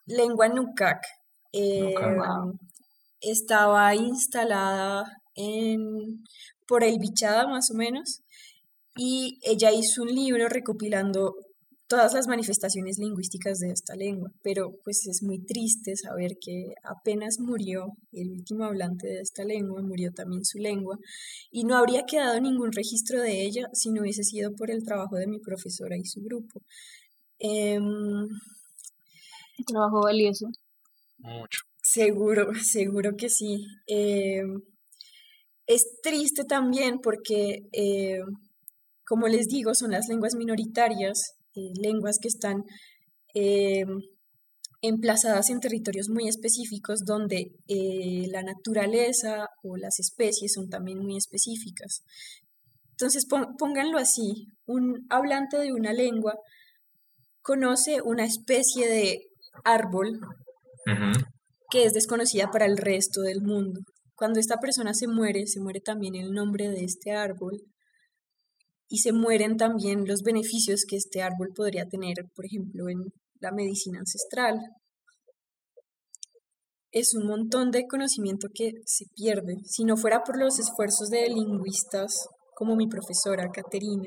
Lengua 0.07 0.49
Nukak. 0.49 1.05
Eh, 1.53 1.95
estaba 3.21 3.95
instalada 3.95 5.05
en, 5.35 6.25
por 6.67 6.85
el 6.85 6.99
Bichada, 6.99 7.47
más 7.47 7.71
o 7.71 7.75
menos, 7.75 8.23
y 8.97 9.39
ella 9.43 9.71
hizo 9.71 10.03
un 10.03 10.15
libro 10.15 10.49
recopilando 10.49 11.35
todas 11.87 12.15
las 12.15 12.27
manifestaciones 12.27 12.99
lingüísticas 12.99 13.59
de 13.59 13.71
esta 13.71 13.95
lengua, 13.95 14.31
pero 14.43 14.73
pues 14.85 15.07
es 15.07 15.23
muy 15.23 15.45
triste 15.45 15.97
saber 15.97 16.39
que 16.41 16.75
apenas 16.83 17.39
murió 17.39 17.89
el 18.13 18.31
último 18.31 18.65
hablante 18.65 19.07
de 19.07 19.21
esta 19.21 19.45
lengua, 19.45 19.83
murió 19.83 20.11
también 20.13 20.45
su 20.45 20.59
lengua, 20.59 20.99
y 21.51 21.65
no 21.65 21.77
habría 21.77 22.05
quedado 22.05 22.41
ningún 22.41 22.73
registro 22.73 23.21
de 23.21 23.43
ella 23.43 23.69
si 23.73 23.91
no 23.91 24.03
hubiese 24.03 24.25
sido 24.25 24.53
por 24.55 24.71
el 24.71 24.85
trabajo 24.85 25.17
de 25.17 25.27
mi 25.27 25.39
profesora 25.41 25.97
y 25.97 26.05
su 26.05 26.23
grupo. 26.23 26.61
Eh, 27.39 27.79
trabajo 29.67 30.01
valioso. 30.03 30.47
Mucho. 31.19 31.61
Seguro, 31.83 32.53
seguro 32.63 33.17
que 33.17 33.29
sí. 33.29 33.67
Em, 33.87 34.63
es 35.67 36.01
triste 36.03 36.45
también 36.45 36.99
porque, 37.01 37.61
eh, 37.73 38.21
como 39.07 39.29
les 39.29 39.47
digo, 39.47 39.75
son 39.75 39.93
las 39.93 40.09
lenguas 40.09 40.35
minoritarias 40.35 41.35
eh, 41.55 41.73
lenguas 41.81 42.19
que 42.21 42.29
están 42.29 42.65
eh, 43.35 43.85
emplazadas 44.83 45.51
en 45.51 45.61
territorios 45.61 46.09
muy 46.09 46.29
específicos 46.29 47.05
donde 47.05 47.53
eh, 47.69 48.27
la 48.31 48.43
naturaleza 48.43 49.49
o 49.63 49.77
las 49.77 49.99
especies 49.99 50.53
son 50.53 50.69
también 50.69 50.99
muy 50.99 51.17
específicas. 51.17 52.03
Entonces, 52.91 53.27
pónganlo 53.59 53.99
así, 53.99 54.49
un 54.67 55.07
hablante 55.11 55.59
de 55.59 55.73
una 55.73 55.93
lengua 55.93 56.39
conoce 57.43 58.03
una 58.03 58.25
especie 58.25 58.89
de 58.89 59.27
árbol 59.65 60.21
que 61.71 61.85
es 61.85 61.93
desconocida 61.93 62.51
para 62.51 62.67
el 62.67 62.77
resto 62.77 63.23
del 63.23 63.43
mundo. 63.43 63.81
Cuando 64.15 64.39
esta 64.39 64.59
persona 64.59 64.95
se 64.95 65.09
muere, 65.09 65.47
se 65.47 65.61
muere 65.61 65.81
también 65.81 66.15
el 66.15 66.33
nombre 66.33 66.69
de 66.69 66.85
este 66.85 67.13
árbol, 67.13 67.61
y 68.89 68.99
se 68.99 69.13
mueren 69.13 69.57
también 69.57 70.05
los 70.07 70.23
beneficios 70.23 70.85
que 70.89 70.97
este 70.97 71.23
árbol 71.23 71.53
podría 71.55 71.87
tener, 71.87 72.15
por 72.35 72.47
ejemplo, 72.47 72.89
en 72.89 72.99
la 73.41 73.53
medicina 73.53 73.99
ancestral. 74.01 74.59
Es 76.91 77.15
un 77.15 77.27
montón 77.27 77.71
de 77.71 77.87
conocimiento 77.89 78.49
que 78.55 78.71
se 78.85 79.07
pierde. 79.17 79.57
Si 79.65 79.85
no 79.85 79.97
fuera 79.97 80.23
por 80.23 80.39
los 80.39 80.59
esfuerzos 80.59 81.09
de 81.09 81.29
lingüistas 81.29 82.29
como 82.55 82.77
mi 82.77 82.87
profesora 82.87 83.49
Caterina, 83.53 84.07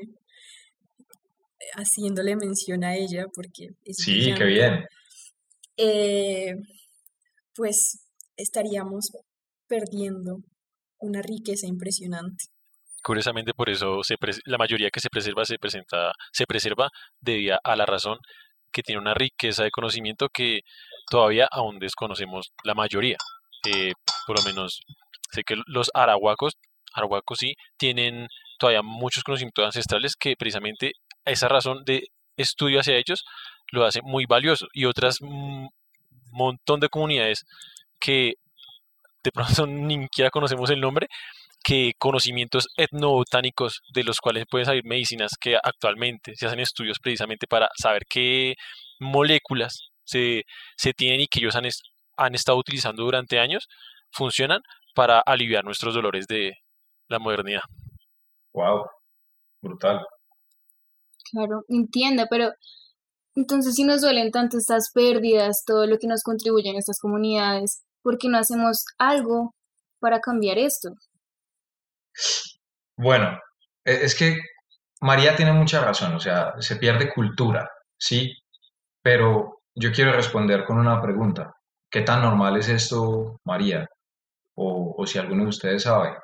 haciéndole 1.74 2.36
mención 2.36 2.84
a 2.84 2.96
ella, 2.96 3.26
porque 3.34 3.68
es 3.84 3.96
Sí, 3.98 4.32
qué 4.36 4.44
bien. 4.44 4.84
Eh, 5.76 6.54
pues 7.54 8.00
estaríamos 8.36 9.10
perdiendo 9.66 10.38
una 11.00 11.20
riqueza 11.22 11.66
impresionante. 11.66 12.46
Curiosamente, 13.08 13.54
por 13.54 13.70
eso 13.70 14.02
la 14.44 14.58
mayoría 14.58 14.90
que 14.90 15.00
se 15.00 15.08
preserva 15.08 15.46
se, 15.46 15.58
presenta, 15.58 16.12
se 16.30 16.44
preserva 16.44 16.90
debido 17.22 17.58
a 17.64 17.74
la 17.74 17.86
razón 17.86 18.18
que 18.70 18.82
tiene 18.82 19.00
una 19.00 19.14
riqueza 19.14 19.64
de 19.64 19.70
conocimiento 19.70 20.28
que 20.28 20.60
todavía 21.10 21.48
aún 21.50 21.78
desconocemos 21.78 22.52
la 22.64 22.74
mayoría. 22.74 23.16
Eh, 23.66 23.94
por 24.26 24.36
lo 24.36 24.44
menos 24.44 24.82
sé 25.32 25.42
que 25.42 25.56
los 25.68 25.90
arahuacos, 25.94 26.58
arahuacos 26.92 27.38
sí, 27.38 27.54
tienen 27.78 28.28
todavía 28.58 28.82
muchos 28.82 29.24
conocimientos 29.24 29.64
ancestrales 29.64 30.14
que 30.14 30.36
precisamente 30.36 30.92
esa 31.24 31.48
razón 31.48 31.84
de 31.86 32.08
estudio 32.36 32.80
hacia 32.80 32.98
ellos 32.98 33.24
lo 33.72 33.86
hace 33.86 34.02
muy 34.02 34.26
valioso. 34.26 34.66
Y 34.74 34.84
otras 34.84 35.22
un 35.22 35.70
montón 36.30 36.78
de 36.80 36.90
comunidades 36.90 37.46
que 37.98 38.34
de 39.24 39.32
pronto 39.32 39.66
ni 39.66 40.02
siquiera 40.02 40.28
conocemos 40.28 40.68
el 40.68 40.82
nombre, 40.82 41.08
que 41.68 41.92
conocimientos 41.98 42.68
etnobotánicos 42.78 43.82
de 43.92 44.02
los 44.02 44.20
cuales 44.20 44.46
pueden 44.50 44.64
salir 44.64 44.86
medicinas 44.86 45.32
que 45.38 45.54
actualmente 45.54 46.34
se 46.34 46.46
hacen 46.46 46.60
estudios 46.60 46.96
precisamente 46.98 47.46
para 47.46 47.68
saber 47.78 48.04
qué 48.08 48.54
moléculas 49.00 49.90
se, 50.02 50.44
tienen 50.96 51.20
y 51.20 51.26
que 51.26 51.40
ellos 51.40 51.56
han, 51.56 51.64
han 52.16 52.34
estado 52.34 52.56
utilizando 52.56 53.04
durante 53.04 53.38
años, 53.38 53.68
funcionan 54.10 54.62
para 54.94 55.20
aliviar 55.20 55.62
nuestros 55.62 55.92
dolores 55.92 56.26
de 56.26 56.54
la 57.06 57.18
modernidad. 57.18 57.60
Wow, 58.54 58.86
brutal. 59.60 60.06
Claro, 61.30 61.64
entiendo, 61.68 62.24
pero 62.30 62.50
entonces 63.34 63.74
si 63.74 63.84
nos 63.84 64.00
duelen 64.00 64.30
tanto 64.30 64.56
estas 64.56 64.90
pérdidas, 64.94 65.64
todo 65.66 65.86
lo 65.86 65.98
que 65.98 66.06
nos 66.06 66.22
contribuye 66.22 66.70
en 66.70 66.78
estas 66.78 66.98
comunidades, 66.98 67.82
¿por 68.02 68.16
qué 68.16 68.28
no 68.30 68.38
hacemos 68.38 68.86
algo 68.96 69.54
para 70.00 70.20
cambiar 70.20 70.56
esto? 70.56 70.88
Bueno, 72.96 73.38
e, 73.84 74.04
es 74.04 74.14
que 74.14 74.38
María 75.00 75.36
tiene 75.36 75.52
mucha 75.52 75.80
razón, 75.80 76.14
o 76.14 76.20
sea, 76.20 76.54
se 76.60 76.76
pierde 76.76 77.12
cultura, 77.12 77.70
sí, 77.96 78.34
pero 79.02 79.60
yo 79.74 79.92
quiero 79.92 80.12
responder 80.12 80.64
con 80.64 80.78
una 80.78 81.00
pregunta. 81.00 81.54
¿Qué 81.90 82.02
tan 82.02 82.22
normal 82.22 82.56
es 82.58 82.68
esto, 82.68 83.40
María? 83.44 83.88
O, 84.54 84.94
o 84.98 85.06
si 85.06 85.18
alguno 85.18 85.44
de 85.44 85.50
ustedes 85.50 85.84
sabe, 85.84 86.16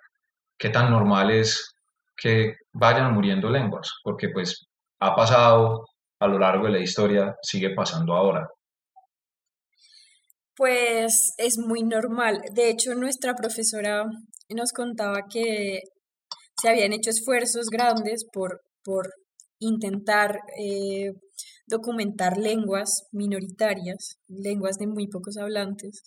¿qué 0.59 0.71
tan 0.71 0.91
normal 0.91 1.31
es 1.31 1.75
que 2.17 2.57
vayan 2.73 3.15
muriendo 3.15 3.49
lenguas? 3.51 3.93
Porque 4.03 4.29
pues 4.31 4.67
ha 5.01 5.15
pasado 5.15 5.87
a 6.21 6.27
lo 6.27 6.39
largo 6.39 6.67
de 6.67 6.73
la 6.73 6.79
historia, 6.81 7.37
sigue 7.43 7.71
pasando 7.71 8.15
ahora. 8.15 8.49
Pues 10.57 11.35
es 11.39 11.59
muy 11.59 11.83
normal. 11.83 12.41
De 12.53 12.71
hecho, 12.71 12.95
nuestra 12.95 13.35
profesora 13.35 14.05
nos 14.51 14.73
contaba 14.73 15.23
que 15.31 15.81
se 16.61 16.69
habían 16.69 16.93
hecho 16.93 17.11
esfuerzos 17.11 17.69
grandes 17.71 18.25
por, 18.33 18.61
por 18.83 19.11
intentar 19.59 20.41
eh, 20.59 21.13
documentar 21.67 22.39
lenguas 22.39 23.05
minoritarias, 23.13 24.19
lenguas 24.29 24.77
de 24.77 24.87
muy 24.87 25.09
pocos 25.09 25.37
hablantes, 25.37 26.03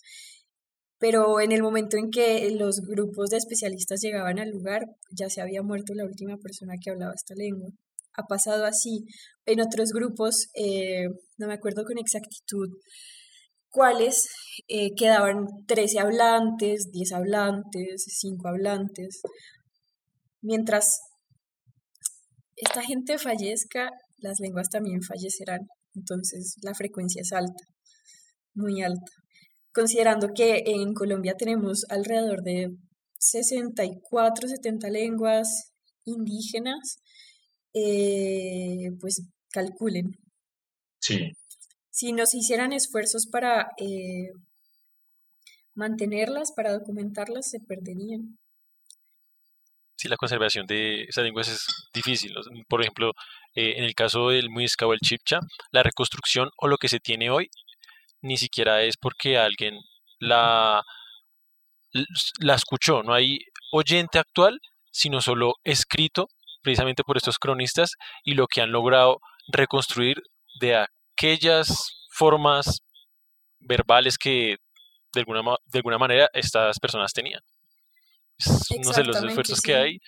pero 0.98 1.40
en 1.40 1.52
el 1.52 1.62
momento 1.62 1.96
en 1.96 2.10
que 2.10 2.50
los 2.50 2.80
grupos 2.80 3.30
de 3.30 3.36
especialistas 3.36 4.00
llegaban 4.00 4.38
al 4.38 4.50
lugar, 4.50 4.82
ya 5.10 5.28
se 5.28 5.40
había 5.40 5.62
muerto 5.62 5.94
la 5.94 6.04
última 6.04 6.36
persona 6.38 6.74
que 6.82 6.90
hablaba 6.90 7.12
esta 7.14 7.34
lengua. 7.34 7.70
Ha 8.14 8.24
pasado 8.24 8.64
así. 8.64 9.04
En 9.46 9.60
otros 9.60 9.90
grupos, 9.92 10.48
eh, 10.54 11.06
no 11.38 11.46
me 11.46 11.54
acuerdo 11.54 11.84
con 11.84 11.98
exactitud, 11.98 12.68
cuáles 13.70 14.28
eh, 14.68 14.94
quedaban 14.96 15.46
13 15.66 16.00
hablantes, 16.00 16.90
10 16.92 17.12
hablantes, 17.12 18.04
5 18.06 18.48
hablantes. 18.48 19.20
Mientras 20.40 21.00
esta 22.56 22.82
gente 22.82 23.18
fallezca, 23.18 23.90
las 24.18 24.40
lenguas 24.40 24.68
también 24.68 25.02
fallecerán. 25.02 25.60
Entonces 25.94 26.56
la 26.62 26.74
frecuencia 26.74 27.22
es 27.22 27.32
alta, 27.32 27.64
muy 28.54 28.82
alta. 28.82 29.12
Considerando 29.72 30.28
que 30.34 30.62
en 30.66 30.92
Colombia 30.94 31.34
tenemos 31.38 31.84
alrededor 31.88 32.42
de 32.42 32.68
64, 33.18 34.48
70 34.48 34.90
lenguas 34.90 35.72
indígenas, 36.04 36.98
eh, 37.74 38.90
pues 39.00 39.22
calculen. 39.50 40.16
Sí. 41.00 41.32
Si 41.98 42.12
nos 42.12 42.32
hicieran 42.32 42.72
esfuerzos 42.72 43.26
para 43.26 43.72
eh, 43.76 44.30
mantenerlas, 45.74 46.52
para 46.54 46.72
documentarlas, 46.72 47.50
se 47.50 47.58
perderían. 47.58 48.38
Sí, 49.96 50.06
la 50.06 50.16
conservación 50.16 50.64
de 50.68 51.02
esas 51.08 51.24
lenguas 51.24 51.48
es 51.48 51.66
difícil. 51.92 52.32
Por 52.68 52.82
ejemplo, 52.82 53.14
eh, 53.56 53.78
en 53.78 53.82
el 53.82 53.96
caso 53.96 54.28
del 54.28 54.48
muisca 54.48 54.86
o 54.86 54.92
el 54.92 55.00
chipcha, 55.00 55.40
la 55.72 55.82
reconstrucción 55.82 56.50
o 56.56 56.68
lo 56.68 56.76
que 56.76 56.88
se 56.88 57.00
tiene 57.00 57.30
hoy 57.30 57.50
ni 58.22 58.36
siquiera 58.36 58.80
es 58.84 58.96
porque 58.96 59.36
alguien 59.36 59.80
la, 60.20 60.84
la 62.38 62.54
escuchó. 62.54 63.02
No 63.02 63.12
hay 63.12 63.40
oyente 63.72 64.20
actual, 64.20 64.60
sino 64.92 65.20
solo 65.20 65.54
escrito 65.64 66.28
precisamente 66.62 67.02
por 67.02 67.16
estos 67.16 67.40
cronistas 67.40 67.94
y 68.22 68.34
lo 68.34 68.46
que 68.46 68.60
han 68.60 68.70
logrado 68.70 69.18
reconstruir 69.48 70.22
de 70.60 70.86
aquellas 71.18 72.06
formas 72.10 72.80
verbales 73.58 74.16
que 74.16 74.56
de 75.12 75.20
alguna, 75.20 75.56
de 75.66 75.78
alguna 75.78 75.98
manera 75.98 76.28
estas 76.32 76.78
personas 76.78 77.12
tenían. 77.12 77.40
No 78.84 78.92
sé, 78.92 79.02
los 79.02 79.16
esfuerzos 79.22 79.60
que 79.60 79.74
hay. 79.74 79.98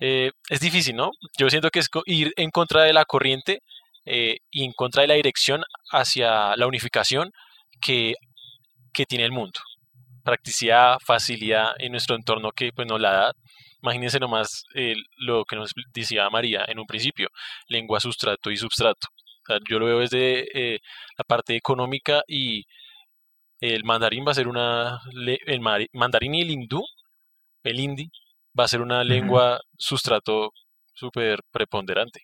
Eh, 0.00 0.30
es 0.50 0.60
difícil, 0.60 0.94
¿no? 0.94 1.10
Yo 1.38 1.48
siento 1.48 1.70
que 1.70 1.78
es 1.78 1.88
ir 2.04 2.32
en 2.36 2.50
contra 2.50 2.82
de 2.82 2.92
la 2.92 3.04
corriente 3.04 3.62
eh, 4.04 4.36
y 4.50 4.64
en 4.64 4.72
contra 4.72 5.02
de 5.02 5.08
la 5.08 5.14
dirección 5.14 5.64
hacia 5.90 6.54
la 6.56 6.66
unificación 6.66 7.32
que, 7.80 8.14
que 8.92 9.06
tiene 9.06 9.24
el 9.24 9.32
mundo. 9.32 9.58
Practicidad, 10.24 10.98
facilidad 11.04 11.72
en 11.78 11.92
nuestro 11.92 12.16
entorno 12.16 12.52
que 12.52 12.70
pues 12.72 12.86
nos 12.86 13.00
la 13.00 13.12
da. 13.12 13.32
Imagínense 13.82 14.18
nomás 14.18 14.64
lo 15.18 15.44
que 15.44 15.56
nos 15.56 15.72
decía 15.94 16.28
María 16.30 16.64
en 16.68 16.80
un 16.80 16.86
principio, 16.86 17.28
lengua, 17.68 18.00
sustrato 18.00 18.50
y 18.50 18.56
substrato. 18.56 19.08
Yo 19.68 19.78
lo 19.78 19.86
veo 19.86 20.00
desde 20.00 20.74
eh, 20.74 20.78
la 21.16 21.24
parte 21.24 21.56
económica 21.56 22.22
y 22.26 22.64
el 23.60 23.84
mandarín 23.84 24.24
va 24.26 24.32
a 24.32 24.34
ser 24.34 24.48
una, 24.48 25.00
el 25.46 25.60
mandarín 25.60 26.34
y 26.34 26.42
el 26.42 26.50
hindú, 26.50 26.82
el 27.64 27.80
hindi, 27.80 28.10
va 28.58 28.64
a 28.64 28.68
ser 28.68 28.80
una 28.80 29.02
lengua 29.04 29.60
sustrato 29.76 30.52
súper 30.94 31.40
preponderante. 31.50 32.20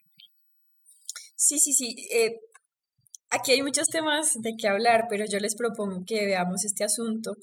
Sí, 1.37 1.59
sí, 1.59 1.73
sí. 1.73 1.95
Eh, 2.11 2.41
aquí 3.31 3.53
hay 3.53 3.63
muchos 3.63 3.89
temas 3.89 4.33
de 4.41 4.55
qué 4.57 4.69
hablar, 4.69 5.07
pero 5.09 5.25
yo 5.27 5.39
les 5.39 5.57
propongo 5.57 6.05
que 6.07 6.25
veamos 6.27 6.65
este 6.65 6.85
asunto, 6.85 7.35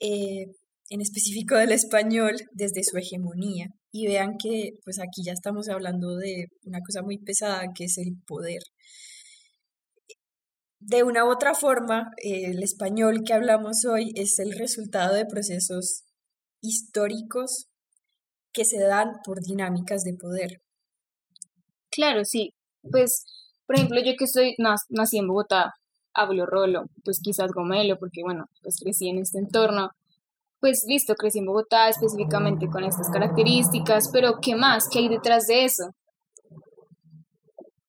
eh, 0.00 0.46
en 0.90 1.00
específico 1.00 1.56
del 1.56 1.72
español, 1.72 2.36
desde 2.52 2.82
su 2.82 2.96
hegemonía. 2.96 3.66
Y 3.92 4.06
vean 4.06 4.36
que, 4.42 4.70
pues 4.84 4.98
aquí 4.98 5.22
ya 5.24 5.32
estamos 5.32 5.68
hablando 5.68 6.16
de 6.16 6.46
una 6.64 6.80
cosa 6.80 7.02
muy 7.02 7.18
pesada, 7.18 7.64
que 7.74 7.84
es 7.84 7.98
el 7.98 8.14
poder. 8.26 8.62
De 10.80 11.02
una 11.02 11.24
u 11.24 11.30
otra 11.30 11.54
forma, 11.54 12.10
el 12.18 12.62
español 12.62 13.22
que 13.26 13.32
hablamos 13.32 13.84
hoy 13.84 14.12
es 14.14 14.38
el 14.38 14.56
resultado 14.56 15.14
de 15.14 15.26
procesos 15.26 16.04
históricos 16.62 17.66
que 18.52 18.64
se 18.64 18.78
dan 18.78 19.08
por 19.24 19.40
dinámicas 19.40 20.02
de 20.02 20.14
poder. 20.14 20.60
Claro, 21.90 22.24
sí. 22.24 22.52
Pues, 22.90 23.24
por 23.66 23.76
ejemplo, 23.76 24.00
yo 24.00 24.12
que 24.16 24.24
estoy, 24.24 24.54
nací 24.58 25.18
en 25.18 25.26
Bogotá, 25.26 25.72
hablo 26.14 26.46
rolo, 26.46 26.84
pues 27.04 27.20
quizás 27.22 27.50
gomelo, 27.52 27.98
porque 27.98 28.22
bueno, 28.22 28.46
pues 28.62 28.76
crecí 28.82 29.08
en 29.08 29.18
este 29.18 29.38
entorno. 29.38 29.90
Pues 30.60 30.84
listo, 30.88 31.14
crecí 31.14 31.38
en 31.38 31.46
Bogotá 31.46 31.88
específicamente 31.88 32.68
con 32.68 32.82
estas 32.82 33.08
características, 33.10 34.10
pero 34.12 34.38
¿qué 34.42 34.56
más? 34.56 34.88
¿Qué 34.88 34.98
hay 34.98 35.08
detrás 35.08 35.46
de 35.46 35.64
eso? 35.64 35.94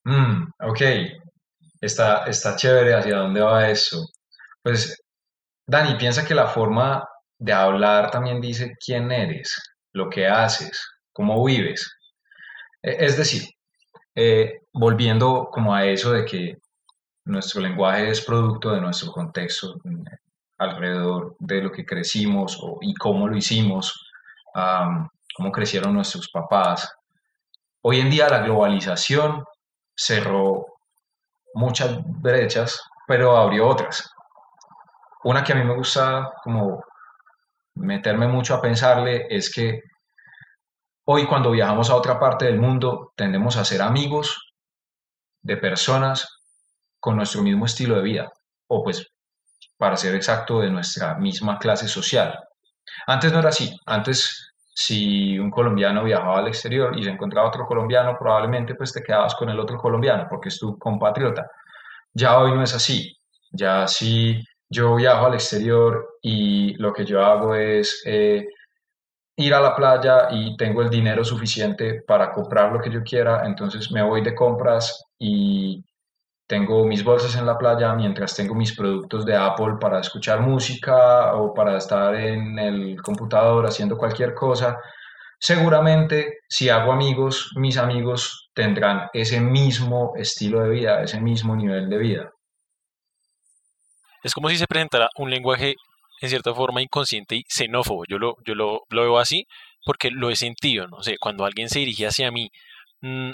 Mm, 0.03 0.49
ok, 0.61 0.81
está, 1.81 2.25
está 2.25 2.55
chévere 2.55 2.93
hacia 2.93 3.17
dónde 3.17 3.41
va 3.41 3.69
eso. 3.69 4.05
Pues, 4.61 5.01
Dani, 5.67 5.95
piensa 5.97 6.25
que 6.25 6.35
la 6.35 6.47
forma 6.47 7.07
de 7.39 7.53
hablar 7.53 8.11
también 8.11 8.41
dice 8.41 8.75
quién 8.83 9.11
eres, 9.11 9.55
lo 9.93 10.09
que 10.09 10.27
haces, 10.27 10.79
cómo 11.11 11.43
vives. 11.43 11.89
E, 12.83 13.05
es 13.05 13.17
decir, 13.17 13.43
eh, 14.15 14.61
volviendo 14.73 15.49
como 15.51 15.73
a 15.73 15.85
eso 15.85 16.11
de 16.13 16.25
que 16.25 16.57
nuestro 17.25 17.61
lenguaje 17.61 18.09
es 18.09 18.21
producto 18.21 18.71
de 18.71 18.81
nuestro 18.81 19.11
contexto 19.11 19.75
mm, 19.83 20.03
alrededor 20.59 21.35
de 21.39 21.61
lo 21.61 21.71
que 21.71 21.85
crecimos 21.85 22.61
y 22.81 22.93
cómo 22.93 23.27
lo 23.27 23.35
hicimos, 23.35 24.11
cómo 24.53 25.51
crecieron 25.51 25.93
nuestros 25.93 26.29
papás. 26.29 26.93
Hoy 27.81 28.01
en 28.01 28.09
día 28.09 28.29
la 28.29 28.39
globalización 28.39 29.43
cerró 29.95 30.65
muchas 31.53 31.97
brechas, 32.21 32.81
pero 33.07 33.37
abrió 33.37 33.67
otras. 33.67 34.11
Una 35.23 35.43
que 35.43 35.53
a 35.53 35.55
mí 35.55 35.63
me 35.63 35.75
gusta 35.75 36.33
como 36.43 36.83
meterme 37.75 38.27
mucho 38.27 38.53
a 38.53 38.61
pensarle 38.61 39.27
es 39.29 39.53
que 39.53 39.81
hoy 41.05 41.25
cuando 41.25 41.51
viajamos 41.51 41.89
a 41.89 41.95
otra 41.95 42.19
parte 42.19 42.45
del 42.45 42.59
mundo 42.59 43.13
tendemos 43.15 43.55
a 43.55 43.65
ser 43.65 43.81
amigos 43.81 44.53
de 45.41 45.55
personas 45.55 46.27
con 46.99 47.15
nuestro 47.15 47.41
mismo 47.41 47.65
estilo 47.65 47.95
de 47.95 48.01
vida, 48.01 48.33
o 48.67 48.83
pues 48.83 49.07
para 49.79 49.95
ser 49.95 50.13
exacto, 50.13 50.59
de 50.59 50.69
nuestra 50.69 51.15
misma 51.15 51.57
clase 51.57 51.87
social. 51.87 52.37
Antes 53.07 53.31
no 53.31 53.39
era 53.39 53.49
así, 53.49 53.73
antes 53.85 54.51
si 54.75 55.39
un 55.39 55.49
colombiano 55.49 56.03
viajaba 56.03 56.39
al 56.39 56.49
exterior 56.49 56.97
y 56.97 57.03
se 57.03 57.09
encontraba 57.09 57.47
otro 57.47 57.65
colombiano, 57.65 58.17
probablemente 58.19 58.75
pues 58.75 58.91
te 58.91 59.01
quedabas 59.01 59.35
con 59.35 59.49
el 59.49 59.59
otro 59.59 59.77
colombiano 59.77 60.27
porque 60.29 60.49
es 60.49 60.59
tu 60.59 60.77
compatriota. 60.77 61.49
Ya 62.13 62.37
hoy 62.39 62.51
no 62.53 62.61
es 62.61 62.75
así, 62.75 63.17
ya 63.51 63.87
si 63.87 64.43
yo 64.69 64.95
viajo 64.95 65.27
al 65.27 65.35
exterior 65.35 66.17
y 66.21 66.73
lo 66.75 66.91
que 66.91 67.05
yo 67.05 67.23
hago 67.23 67.55
es 67.55 68.03
eh, 68.05 68.47
ir 69.37 69.53
a 69.53 69.61
la 69.61 69.75
playa 69.75 70.27
y 70.29 70.57
tengo 70.57 70.81
el 70.81 70.89
dinero 70.89 71.23
suficiente 71.23 72.01
para 72.05 72.31
comprar 72.31 72.73
lo 72.73 72.81
que 72.81 72.91
yo 72.91 73.01
quiera, 73.01 73.45
entonces 73.45 73.89
me 73.91 74.03
voy 74.03 74.21
de 74.21 74.35
compras 74.35 75.01
y 75.17 75.85
tengo 76.49 76.83
mis 76.83 77.03
bolsas 77.03 77.35
en 77.35 77.45
la 77.45 77.59
playa 77.59 77.93
mientras 77.93 78.35
tengo 78.35 78.55
mis 78.55 78.75
productos 78.75 79.23
de 79.23 79.35
Apple 79.35 79.75
para 79.79 79.99
escuchar 79.99 80.41
música 80.41 81.35
o 81.35 81.53
para 81.53 81.77
estar 81.77 82.15
en 82.15 82.57
el 82.57 82.99
computador 83.03 83.67
haciendo 83.67 83.95
cualquier 83.95 84.33
cosa. 84.33 84.79
Seguramente 85.37 86.39
si 86.49 86.67
hago 86.67 86.91
amigos, 86.91 87.51
mis 87.55 87.77
amigos 87.77 88.49
tendrán 88.55 89.09
ese 89.13 89.39
mismo 89.39 90.13
estilo 90.17 90.61
de 90.61 90.69
vida, 90.71 91.03
ese 91.03 91.21
mismo 91.21 91.55
nivel 91.55 91.87
de 91.87 91.97
vida. 91.99 92.31
Es 94.23 94.33
como 94.33 94.49
si 94.49 94.57
se 94.57 94.65
presentara 94.65 95.07
un 95.17 95.29
lenguaje 95.29 95.75
en 96.19 96.29
cierta 96.29 96.51
forma 96.55 96.81
inconsciente 96.81 97.35
y 97.35 97.43
xenófobo. 97.47 98.05
Yo 98.09 98.17
lo, 98.17 98.37
yo 98.43 98.55
lo, 98.55 98.81
veo 98.89 99.19
así 99.19 99.45
porque 99.85 100.09
lo 100.09 100.31
he 100.31 100.35
sentido, 100.35 100.87
no 100.87 101.03
sé, 101.03 101.17
cuando 101.19 101.45
alguien 101.45 101.69
se 101.69 101.77
dirige 101.77 102.07
hacia 102.07 102.31
mí 102.31 102.49
mm, 103.01 103.33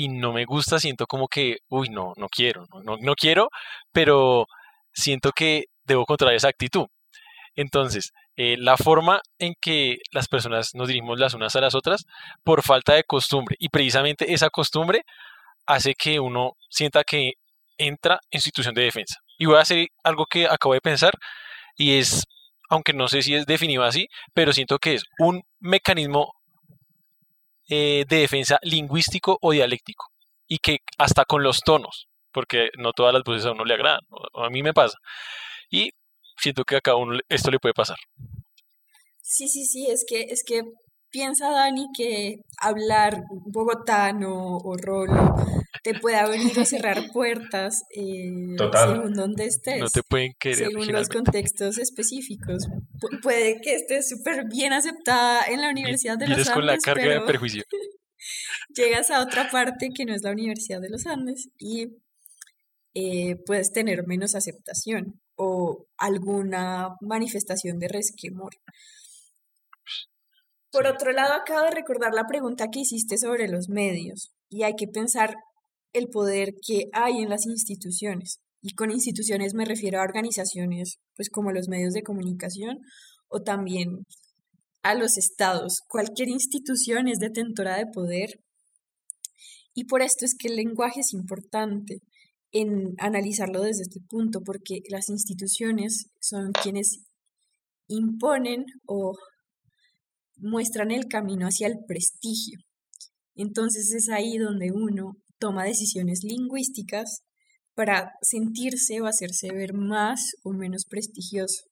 y 0.00 0.08
no 0.08 0.32
me 0.32 0.46
gusta, 0.46 0.78
siento 0.78 1.06
como 1.06 1.28
que, 1.28 1.58
uy, 1.68 1.90
no, 1.90 2.14
no 2.16 2.28
quiero, 2.28 2.64
no, 2.84 2.96
no 2.98 3.14
quiero, 3.14 3.50
pero 3.92 4.46
siento 4.94 5.30
que 5.32 5.64
debo 5.84 6.06
controlar 6.06 6.34
esa 6.36 6.48
actitud. 6.48 6.86
Entonces, 7.54 8.12
eh, 8.36 8.56
la 8.58 8.78
forma 8.78 9.20
en 9.38 9.52
que 9.60 9.98
las 10.12 10.26
personas 10.26 10.70
nos 10.74 10.88
dirigimos 10.88 11.20
las 11.20 11.34
unas 11.34 11.54
a 11.54 11.60
las 11.60 11.74
otras 11.74 12.06
por 12.44 12.62
falta 12.62 12.94
de 12.94 13.04
costumbre 13.04 13.56
y 13.58 13.68
precisamente 13.68 14.32
esa 14.32 14.48
costumbre 14.48 15.02
hace 15.66 15.94
que 15.94 16.18
uno 16.18 16.52
sienta 16.70 17.04
que 17.04 17.32
entra 17.76 18.20
en 18.30 18.40
situación 18.40 18.74
de 18.74 18.84
defensa. 18.84 19.16
Y 19.36 19.44
voy 19.44 19.56
a 19.56 19.60
hacer 19.60 19.88
algo 20.02 20.24
que 20.24 20.46
acabo 20.46 20.72
de 20.72 20.80
pensar 20.80 21.12
y 21.76 21.98
es, 21.98 22.24
aunque 22.70 22.94
no 22.94 23.08
sé 23.08 23.20
si 23.20 23.34
es 23.34 23.44
definido 23.44 23.84
así, 23.84 24.08
pero 24.32 24.54
siento 24.54 24.78
que 24.78 24.94
es 24.94 25.04
un 25.18 25.42
mecanismo 25.58 26.32
eh, 27.70 28.04
de 28.08 28.16
defensa 28.16 28.58
lingüístico 28.62 29.38
o 29.40 29.52
dialéctico 29.52 30.10
y 30.48 30.58
que 30.58 30.78
hasta 30.98 31.24
con 31.24 31.42
los 31.42 31.60
tonos, 31.60 32.08
porque 32.32 32.70
no 32.76 32.92
todas 32.92 33.14
las 33.14 33.22
voces 33.22 33.46
a 33.46 33.52
uno 33.52 33.64
le 33.64 33.74
agradan, 33.74 34.00
a 34.34 34.50
mí 34.50 34.62
me 34.62 34.74
pasa. 34.74 34.98
Y 35.70 35.90
siento 36.36 36.64
que 36.64 36.76
a 36.76 36.80
cada 36.80 36.96
uno 36.96 37.18
esto 37.28 37.50
le 37.50 37.60
puede 37.60 37.72
pasar. 37.72 37.96
Sí, 39.22 39.48
sí, 39.48 39.64
sí, 39.64 39.86
es 39.88 40.04
que, 40.08 40.22
es 40.22 40.42
que 40.44 40.62
piensa 41.10 41.50
Dani 41.50 41.88
que 41.96 42.40
hablar 42.58 43.24
bogotano 43.30 44.56
o 44.58 44.76
rolo 44.76 45.34
te 45.82 45.94
puede 45.94 46.16
abrir 46.16 46.58
o 46.58 46.64
cerrar 46.64 46.98
puertas 47.12 47.84
eh, 47.90 48.56
según 48.58 49.14
donde 49.14 49.46
estés. 49.46 49.80
No 49.80 49.88
te 49.88 50.02
pueden 50.02 50.34
querer. 50.38 50.68
Según 50.68 50.92
los 50.92 51.08
contextos 51.08 51.78
específicos. 51.78 52.68
puede 53.22 53.60
que 53.60 53.74
estés 53.76 54.08
súper 54.08 54.46
bien 54.48 54.72
aceptada 54.72 55.44
en 55.46 55.60
la 55.60 55.70
Universidad 55.70 56.18
de 56.18 56.28
los 56.28 56.38
Andes. 56.38 56.50
con 56.50 56.66
la 56.66 56.78
carga 56.78 57.04
de 57.04 57.20
perjuicio. 57.20 57.64
llegas 58.74 59.10
a 59.10 59.22
otra 59.22 59.50
parte 59.50 59.90
que 59.94 60.04
no 60.04 60.14
es 60.14 60.22
la 60.22 60.32
Universidad 60.32 60.80
de 60.80 60.90
los 60.90 61.06
Andes 61.06 61.48
y 61.58 61.96
eh, 62.94 63.36
puedes 63.46 63.72
tener 63.72 64.06
menos 64.06 64.34
aceptación 64.34 65.20
o 65.36 65.86
alguna 65.96 66.96
manifestación 67.00 67.78
de 67.78 67.88
resquemor. 67.88 68.52
Por 70.72 70.86
otro 70.86 71.12
lado, 71.12 71.34
acabo 71.34 71.64
de 71.64 71.72
recordar 71.72 72.14
la 72.14 72.26
pregunta 72.26 72.68
que 72.72 72.80
hiciste 72.80 73.18
sobre 73.18 73.48
los 73.48 73.68
medios 73.68 74.30
y 74.48 74.62
hay 74.62 74.74
que 74.76 74.86
pensar 74.86 75.34
el 75.92 76.08
poder 76.08 76.54
que 76.64 76.84
hay 76.92 77.22
en 77.22 77.28
las 77.28 77.46
instituciones. 77.46 78.38
Y 78.62 78.74
con 78.74 78.90
instituciones 78.90 79.54
me 79.54 79.64
refiero 79.64 80.00
a 80.00 80.04
organizaciones, 80.04 80.98
pues 81.16 81.28
como 81.28 81.50
los 81.50 81.68
medios 81.68 81.92
de 81.92 82.02
comunicación 82.02 82.78
o 83.28 83.40
también 83.42 84.04
a 84.82 84.94
los 84.94 85.18
estados. 85.18 85.78
Cualquier 85.88 86.28
institución 86.28 87.08
es 87.08 87.18
detentora 87.18 87.76
de 87.76 87.86
poder. 87.86 88.40
Y 89.74 89.84
por 89.84 90.02
esto 90.02 90.24
es 90.24 90.34
que 90.38 90.48
el 90.48 90.56
lenguaje 90.56 91.00
es 91.00 91.12
importante 91.12 91.98
en 92.52 92.94
analizarlo 92.98 93.62
desde 93.62 93.82
este 93.82 94.00
punto, 94.08 94.40
porque 94.44 94.80
las 94.88 95.08
instituciones 95.08 96.06
son 96.20 96.52
quienes 96.52 97.06
imponen 97.88 98.64
o 98.86 99.16
muestran 100.40 100.90
el 100.90 101.06
camino 101.06 101.46
hacia 101.46 101.66
el 101.66 101.78
prestigio. 101.86 102.58
Entonces 103.34 103.92
es 103.94 104.08
ahí 104.10 104.38
donde 104.38 104.70
uno 104.72 105.16
toma 105.38 105.64
decisiones 105.64 106.20
lingüísticas 106.22 107.22
para 107.74 108.12
sentirse 108.20 109.00
o 109.00 109.06
hacerse 109.06 109.52
ver 109.52 109.72
más 109.72 110.32
o 110.44 110.52
menos 110.52 110.84
prestigioso. 110.84 111.64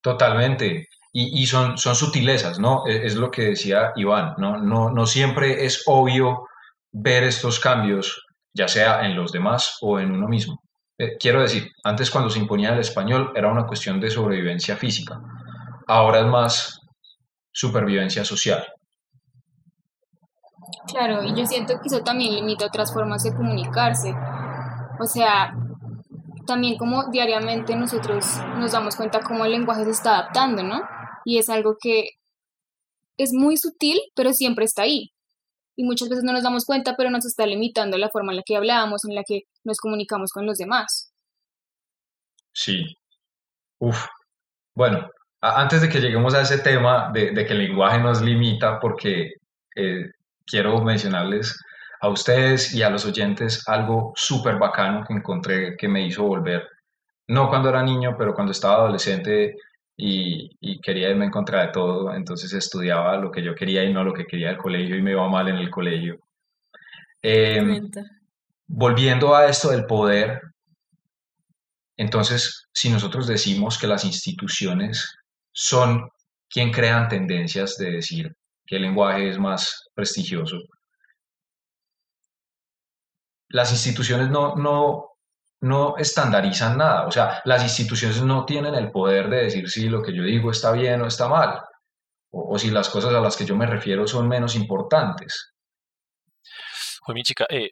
Totalmente. 0.00 0.88
Y, 1.12 1.46
son, 1.46 1.78
son 1.78 1.96
sutilezas, 1.96 2.60
¿no? 2.60 2.86
E, 2.86 3.06
es, 3.06 3.16
lo 3.16 3.30
que 3.30 3.42
decía 3.42 3.92
Iván, 3.96 4.34
¿no? 4.38 4.58
¿no? 4.58 4.90
No 4.90 5.06
siempre 5.06 5.64
es 5.64 5.82
obvio 5.86 6.46
ver 6.92 7.24
estos 7.24 7.58
cambios, 7.58 8.22
ya 8.52 8.68
sea 8.68 9.04
en 9.04 9.16
los 9.16 9.32
demás 9.32 9.78
o 9.80 9.98
en 9.98 10.12
uno 10.12 10.28
mismo. 10.28 10.62
Eh, 10.96 11.16
quiero 11.18 11.42
decir, 11.42 11.70
antes 11.82 12.10
cuando 12.10 12.30
se 12.30 12.38
imponía 12.38 12.72
el 12.72 12.80
español 12.80 13.32
era 13.34 13.50
una 13.50 13.66
cuestión 13.66 14.00
de 14.00 14.10
sobrevivencia 14.10 14.76
física, 14.76 15.20
ahora 15.86 16.20
es 16.20 16.26
más 16.26 16.77
supervivencia 17.52 18.24
social. 18.24 18.64
Claro, 20.86 21.22
y 21.24 21.34
yo 21.34 21.46
siento 21.46 21.74
que 21.80 21.88
eso 21.88 22.02
también 22.02 22.34
limita 22.34 22.66
otras 22.66 22.92
formas 22.92 23.22
de 23.22 23.34
comunicarse. 23.34 24.14
O 25.00 25.06
sea, 25.06 25.52
también 26.46 26.76
como 26.76 27.10
diariamente 27.10 27.76
nosotros 27.76 28.24
nos 28.56 28.72
damos 28.72 28.96
cuenta 28.96 29.20
cómo 29.20 29.44
el 29.44 29.52
lenguaje 29.52 29.84
se 29.84 29.90
está 29.90 30.18
adaptando, 30.18 30.62
¿no? 30.62 30.80
Y 31.24 31.38
es 31.38 31.48
algo 31.50 31.76
que 31.80 32.10
es 33.18 33.32
muy 33.32 33.56
sutil, 33.56 33.98
pero 34.14 34.32
siempre 34.32 34.64
está 34.64 34.82
ahí. 34.82 35.12
Y 35.76 35.84
muchas 35.84 36.08
veces 36.08 36.24
no 36.24 36.32
nos 36.32 36.42
damos 36.42 36.64
cuenta, 36.64 36.96
pero 36.96 37.10
nos 37.10 37.26
está 37.26 37.46
limitando 37.46 37.98
la 37.98 38.08
forma 38.08 38.32
en 38.32 38.36
la 38.36 38.42
que 38.44 38.56
hablamos, 38.56 39.04
en 39.04 39.14
la 39.14 39.22
que 39.24 39.42
nos 39.64 39.78
comunicamos 39.78 40.32
con 40.32 40.46
los 40.46 40.58
demás. 40.58 41.12
Sí. 42.52 42.96
Uf. 43.78 44.06
Bueno, 44.74 45.08
antes 45.40 45.80
de 45.80 45.88
que 45.88 46.00
lleguemos 46.00 46.34
a 46.34 46.40
ese 46.40 46.58
tema 46.58 47.10
de, 47.12 47.32
que 47.32 47.52
el 47.52 47.58
lenguaje 47.58 47.98
nos 47.98 48.20
limita, 48.20 48.80
porque 48.80 49.34
eh, 49.74 50.10
quiero 50.46 50.82
mencionarles 50.82 51.60
a 52.00 52.08
ustedes 52.08 52.74
y 52.74 52.82
a 52.82 52.90
los 52.90 53.04
oyentes 53.06 53.66
algo 53.68 54.12
súper 54.16 54.56
bacano 54.56 55.04
que 55.06 55.14
encontré 55.14 55.76
que 55.76 55.88
me 55.88 56.06
hizo 56.06 56.24
volver, 56.24 56.66
no 57.28 57.48
cuando 57.48 57.68
era 57.68 57.82
niño, 57.82 58.16
pero 58.18 58.34
cuando 58.34 58.52
estaba 58.52 58.76
adolescente 58.76 59.56
y, 59.96 60.80
quería 60.80 61.10
irme 61.10 61.26
en 61.26 61.30
contra 61.30 61.66
de 61.66 61.72
todo, 61.72 62.14
entonces 62.14 62.52
estudiaba 62.52 63.16
lo 63.16 63.30
que 63.30 63.42
yo 63.42 63.54
quería 63.54 63.84
y 63.84 63.92
no 63.92 64.04
lo 64.04 64.14
que 64.14 64.26
quería 64.26 64.50
el 64.50 64.56
colegio 64.56 64.96
y 64.96 65.02
me 65.02 65.10
iba 65.10 65.28
mal 65.28 65.48
en 65.48 65.56
el 65.56 65.70
colegio. 65.70 66.18
Em, 67.20 67.90
volviendo 68.66 69.34
a 69.34 69.46
esto 69.46 69.70
del 69.70 69.86
poder, 69.86 70.40
entonces, 71.96 72.68
si 72.72 72.90
nosotros 72.90 73.26
decimos 73.26 73.76
que 73.76 73.88
las 73.88 74.04
instituciones 74.04 75.17
son 75.60 76.08
quien 76.48 76.70
crean 76.70 77.08
tendencias 77.08 77.76
de 77.78 77.90
decir 77.90 78.32
el 78.76 78.82
lenguaje 78.82 79.28
es 79.28 79.38
más 79.38 79.88
prestigioso, 79.94 80.58
las 83.48 83.72
instituciones 83.72 84.28
no, 84.30 84.54
no, 84.54 85.16
no 85.62 85.96
estandarizan 85.96 86.76
nada. 86.76 87.06
O 87.06 87.10
sea, 87.10 87.40
las 87.44 87.62
instituciones 87.62 88.22
no 88.22 88.44
tienen 88.44 88.74
el 88.74 88.90
poder 88.90 89.28
de 89.28 89.44
decir 89.44 89.68
si 89.68 89.88
lo 89.88 90.02
que 90.02 90.14
yo 90.14 90.22
digo 90.22 90.50
está 90.50 90.70
bien 90.72 91.00
o 91.00 91.06
está 91.06 91.28
mal, 91.28 91.60
o, 92.30 92.58
si 92.58 92.70
las 92.70 92.88
cosas 92.88 93.14
a 93.14 93.20
las 93.20 93.36
que 93.36 93.46
yo 93.46 93.56
me 93.56 93.66
refiero 93.66 94.06
son 94.06 94.28
menos 94.28 94.54
importantes. 94.54 95.54
Mi 97.08 97.22
chica, 97.22 97.46
eh, 97.48 97.70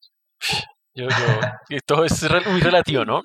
yo, 0.95 1.09
todo 1.87 2.05
es 2.05 2.23
muy 2.47 2.61
relativo, 2.63 3.05
¿no? 3.05 3.23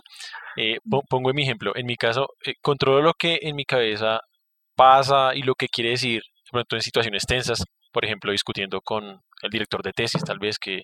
Eh, 0.58 0.78
pongo 1.10 1.34
mi 1.34 1.44
ejemplo. 1.44 1.72
En 1.74 1.86
mi 1.86 1.96
caso, 1.96 2.28
eh, 2.46 2.56
controlo 2.62 3.02
lo 3.02 3.14
que 3.14 3.40
en 3.42 3.56
mi 3.56 3.64
cabeza 3.64 4.20
pasa 4.76 5.36
y 5.36 5.42
lo 5.44 5.56
que 5.56 5.68
quiere 5.68 5.92
decir, 5.92 6.22
por 6.52 6.60
ejemplo, 6.60 6.78
en 6.78 6.82
situaciones 6.82 7.26
tensas, 7.26 7.64
por 7.92 8.06
ejemplo, 8.06 8.32
discutiendo 8.32 8.82
con 8.82 9.22
el 9.42 9.50
director 9.50 9.84
de 9.84 9.92
tesis, 9.94 10.24
tal 10.24 10.40
vez 10.40 10.58
que 10.60 10.84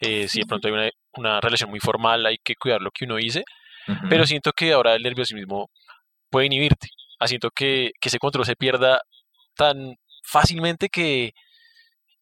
eh, 0.00 0.28
si 0.28 0.40
de 0.40 0.46
pronto 0.46 0.68
hay 0.68 0.74
una, 0.74 0.90
una, 1.14 1.40
relación 1.40 1.70
muy 1.70 1.80
formal, 1.80 2.24
hay 2.26 2.38
que 2.42 2.54
cuidar 2.54 2.80
lo 2.80 2.90
que 2.90 3.04
uno 3.04 3.16
dice, 3.16 3.44
pero 4.08 4.26
siento 4.26 4.52
que 4.52 4.72
ahora 4.72 4.94
el 4.94 5.02
nerviosismo 5.02 5.70
puede 6.30 6.46
inhibirte, 6.46 6.88
siento 7.24 7.50
que, 7.50 7.92
que 8.00 8.08
ese 8.08 8.18
control 8.18 8.44
se 8.44 8.56
pierda 8.56 9.00
tan 9.56 9.94
fácilmente 10.24 10.88
que, 10.88 11.32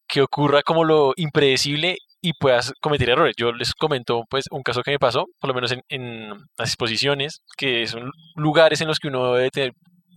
que 0.07 0.21
ocurra 0.21 0.61
como 0.63 0.83
lo 0.83 1.13
impredecible 1.17 1.97
y 2.21 2.33
puedas 2.33 2.73
cometer 2.81 3.09
errores. 3.09 3.35
Yo 3.37 3.51
les 3.51 3.73
comento 3.73 4.23
pues 4.29 4.45
un 4.51 4.63
caso 4.63 4.81
que 4.81 4.91
me 4.91 4.99
pasó, 4.99 5.25
por 5.39 5.49
lo 5.49 5.53
menos 5.53 5.71
en, 5.71 5.81
en 5.89 6.29
las 6.57 6.69
exposiciones, 6.69 7.41
que 7.57 7.85
son 7.87 8.11
lugares 8.35 8.81
en 8.81 8.87
los 8.87 8.99
que 8.99 9.09
uno 9.09 9.33
debe 9.33 9.49
tener 9.51 9.73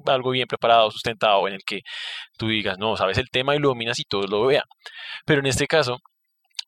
algo 0.09 0.31
bien 0.31 0.47
preparado, 0.47 0.91
sustentado, 0.91 1.47
en 1.49 1.55
el 1.55 1.61
que 1.65 1.81
tú 2.37 2.49
digas, 2.49 2.79
no, 2.79 2.97
sabes 2.97 3.19
el 3.19 3.31
tema 3.31 3.55
y 3.55 3.59
lo 3.59 3.69
dominas 3.69 3.99
y 3.99 4.05
todos 4.05 4.29
lo 4.31 4.47
vean. 4.47 4.65
Pero 5.25 5.41
en 5.41 5.47
este 5.47 5.67
caso, 5.67 5.99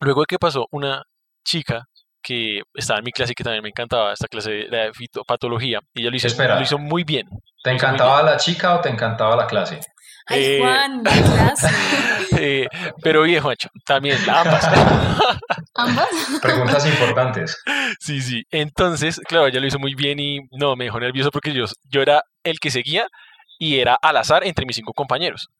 luego 0.00 0.22
de 0.22 0.26
que 0.26 0.38
pasó 0.38 0.66
una 0.70 1.02
chica 1.44 1.84
que 2.22 2.60
estaba 2.74 2.98
en 2.98 3.04
mi 3.04 3.12
clase 3.12 3.32
y 3.32 3.34
que 3.34 3.44
también 3.44 3.62
me 3.62 3.70
encantaba 3.70 4.12
esta 4.12 4.28
clase 4.28 4.50
de 4.50 4.90
fitopatología, 4.92 5.80
y 5.94 6.02
ella 6.02 6.10
lo 6.10 6.16
hizo, 6.16 6.28
lo 6.28 6.60
hizo 6.60 6.78
muy 6.78 7.04
bien. 7.04 7.26
¿Te 7.62 7.70
encantaba 7.70 8.22
la 8.22 8.36
chica 8.36 8.76
o 8.76 8.80
te 8.80 8.88
encantaba 8.88 9.36
la 9.36 9.46
clase? 9.46 9.80
Ay, 10.26 10.44
eh, 10.44 10.58
Juan, 10.60 11.02
la 11.04 11.10
clase. 11.10 11.68
Eh, 12.42 12.68
pero 13.02 13.24
viejo, 13.24 13.50
hecho, 13.50 13.68
también 13.84 14.16
ambas. 14.30 14.64
¿Ambas? 15.74 16.08
Preguntas 16.40 16.86
importantes. 16.86 17.60
Sí, 17.98 18.22
sí. 18.22 18.44
Entonces, 18.50 19.20
claro, 19.28 19.48
ella 19.48 19.60
lo 19.60 19.66
hizo 19.66 19.78
muy 19.78 19.94
bien 19.94 20.20
y 20.20 20.38
no, 20.52 20.74
me 20.76 20.84
dejó 20.84 21.00
nervioso 21.00 21.30
porque 21.30 21.52
yo, 21.52 21.66
yo 21.90 22.00
era 22.00 22.22
el 22.44 22.58
que 22.60 22.70
seguía 22.70 23.08
y 23.60 23.78
era 23.78 23.94
al 24.00 24.16
azar 24.16 24.44
entre 24.44 24.64
mis 24.64 24.76
cinco 24.76 24.94
compañeros. 24.94 25.50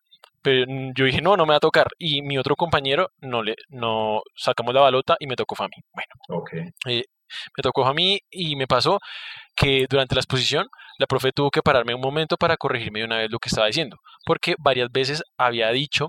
Pero 0.43 0.65
yo 0.97 1.05
dije, 1.05 1.21
no, 1.21 1.37
no 1.37 1.45
me 1.45 1.51
va 1.51 1.59
a 1.59 1.61
tocar. 1.61 1.87
Y 1.99 2.23
mi 2.23 2.39
otro 2.39 2.57
compañero 2.57 3.11
no 3.21 3.43
le 3.43 3.57
no 3.69 4.23
sacamos 4.35 4.75
la 4.75 4.81
balota 4.81 5.17
y 5.21 5.27
me 5.27 5.37
tocó 5.37 5.63
a 5.63 5.69
mí. 5.69 5.77
Bueno, 5.93 6.41
okay. 6.41 6.71
Eh, 6.87 7.05
me 7.57 7.63
tocó 7.63 7.85
a 7.85 7.93
mí 7.93 8.19
y 8.31 8.57
me 8.57 8.67
pasó 8.67 8.99
que 9.55 9.87
durante 9.89 10.15
la 10.15 10.23
exposición 10.23 10.67
la 10.99 11.07
profe 11.07 11.33
tuvo 11.33 11.51
que 11.51 11.61
pararme 11.63 11.95
un 11.95 12.01
momento 12.01 12.39
para 12.39 12.57
corregirme 12.57 13.01
de 13.01 13.05
una 13.05 13.19
vez 13.19 13.31
lo 13.31 13.39
que 13.39 13.51
estaba 13.51 13.67
diciendo, 13.67 13.99
porque 14.25 14.55
varias 14.59 14.91
veces 14.91 15.23
había 15.37 15.71
dicho 15.71 16.09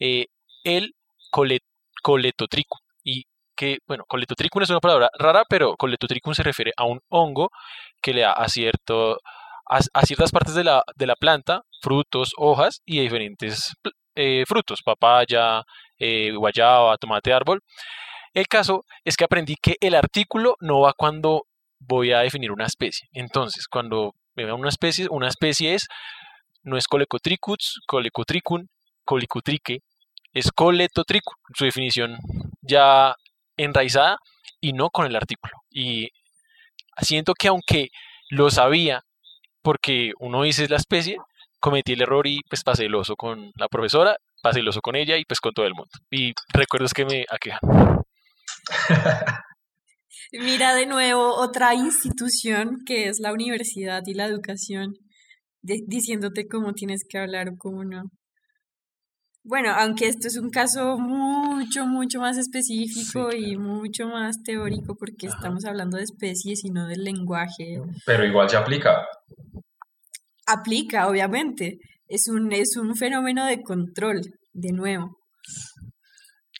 eh, 0.00 0.26
el 0.64 0.94
colet, 1.30 1.62
coletotrico 2.02 2.78
y 3.04 3.24
que, 3.54 3.78
bueno, 3.86 4.04
coletotricum 4.08 4.62
es 4.62 4.70
una 4.70 4.80
palabra 4.80 5.10
rara, 5.18 5.44
pero 5.48 5.76
coletotricum 5.76 6.34
se 6.34 6.42
refiere 6.42 6.72
a 6.76 6.84
un 6.84 7.00
hongo 7.08 7.50
que 8.00 8.14
le 8.14 8.22
da 8.22 8.32
a, 8.32 8.48
cierto, 8.48 9.18
a, 9.68 10.06
ciertas 10.06 10.30
partes 10.30 10.54
de 10.54 10.64
la, 10.64 10.82
de 10.96 11.06
la, 11.06 11.16
planta, 11.16 11.62
frutos, 11.80 12.32
hojas 12.36 12.80
y 12.84 13.00
diferentes 13.00 13.72
eh, 14.14 14.44
frutos, 14.46 14.82
papaya, 14.82 15.62
eh, 15.98 16.32
guayaba, 16.32 16.96
tomate, 16.98 17.32
árbol. 17.32 17.60
El 18.32 18.46
caso 18.46 18.84
es 19.04 19.16
que 19.16 19.24
aprendí 19.24 19.56
que 19.60 19.76
el 19.80 19.94
artículo 19.94 20.56
no 20.60 20.80
va 20.80 20.92
cuando 20.96 21.46
voy 21.78 22.12
a 22.12 22.20
definir 22.20 22.52
una 22.52 22.66
especie. 22.66 23.08
Entonces, 23.12 23.66
cuando 23.68 24.14
veo 24.34 24.54
una 24.54 24.68
especie, 24.68 25.06
una 25.10 25.28
especie 25.28 25.74
es, 25.74 25.86
no 26.62 26.76
es 26.76 26.86
Colecotricuts, 26.86 27.80
Colecotricum, 27.86 28.66
Colicutrique, 29.04 29.80
es 30.32 30.50
Coletotricum, 30.52 31.34
su 31.54 31.64
definición 31.64 32.18
ya 32.60 33.14
enraizada 33.56 34.18
y 34.60 34.72
no 34.72 34.90
con 34.90 35.06
el 35.06 35.16
artículo. 35.16 35.54
Y 35.70 36.10
siento 37.00 37.32
que 37.34 37.48
aunque 37.48 37.88
lo 38.28 38.50
sabía, 38.50 39.02
porque 39.66 40.12
uno 40.20 40.44
dice 40.44 40.68
la 40.68 40.76
especie, 40.76 41.16
cometí 41.58 41.94
el 41.94 42.02
error 42.02 42.24
y 42.28 42.38
pues 42.48 42.62
pasé 42.62 42.84
el 42.84 42.94
oso 42.94 43.16
con 43.16 43.50
la 43.56 43.66
profesora, 43.66 44.14
pasé 44.40 44.60
el 44.60 44.68
oso 44.68 44.80
con 44.80 44.94
ella 44.94 45.16
y 45.16 45.24
pues 45.24 45.40
con 45.40 45.52
todo 45.52 45.66
el 45.66 45.74
mundo. 45.74 45.90
Y 46.08 46.34
recuerdos 46.54 46.94
que 46.94 47.04
me 47.04 47.24
aquejan. 47.28 47.58
Mira 50.30 50.72
de 50.76 50.86
nuevo 50.86 51.34
otra 51.34 51.74
institución 51.74 52.84
que 52.86 53.08
es 53.08 53.18
la 53.18 53.32
universidad 53.32 54.02
y 54.06 54.14
la 54.14 54.26
educación, 54.26 54.94
diciéndote 55.62 56.46
cómo 56.46 56.72
tienes 56.72 57.02
que 57.08 57.18
hablar 57.18 57.48
o 57.48 57.56
cómo 57.58 57.82
no. 57.82 58.04
Bueno, 59.48 59.70
aunque 59.72 60.08
esto 60.08 60.26
es 60.26 60.36
un 60.36 60.50
caso 60.50 60.98
mucho, 60.98 61.86
mucho 61.86 62.18
más 62.18 62.36
específico 62.36 63.32
y 63.32 63.56
mucho 63.56 64.08
más 64.08 64.42
teórico 64.42 64.96
porque 64.98 65.28
estamos 65.28 65.64
hablando 65.64 65.98
de 65.98 66.02
especies 66.02 66.64
y 66.64 66.70
no 66.70 66.88
del 66.88 67.04
lenguaje. 67.04 67.80
Pero 68.04 68.26
igual 68.26 68.50
se 68.50 68.56
aplica. 68.56 69.06
Aplica, 70.48 71.06
obviamente. 71.06 71.78
Es 72.08 72.26
un, 72.28 72.52
es 72.52 72.76
un 72.76 72.96
fenómeno 72.96 73.46
de 73.46 73.62
control, 73.62 74.20
de 74.52 74.72
nuevo. 74.72 75.16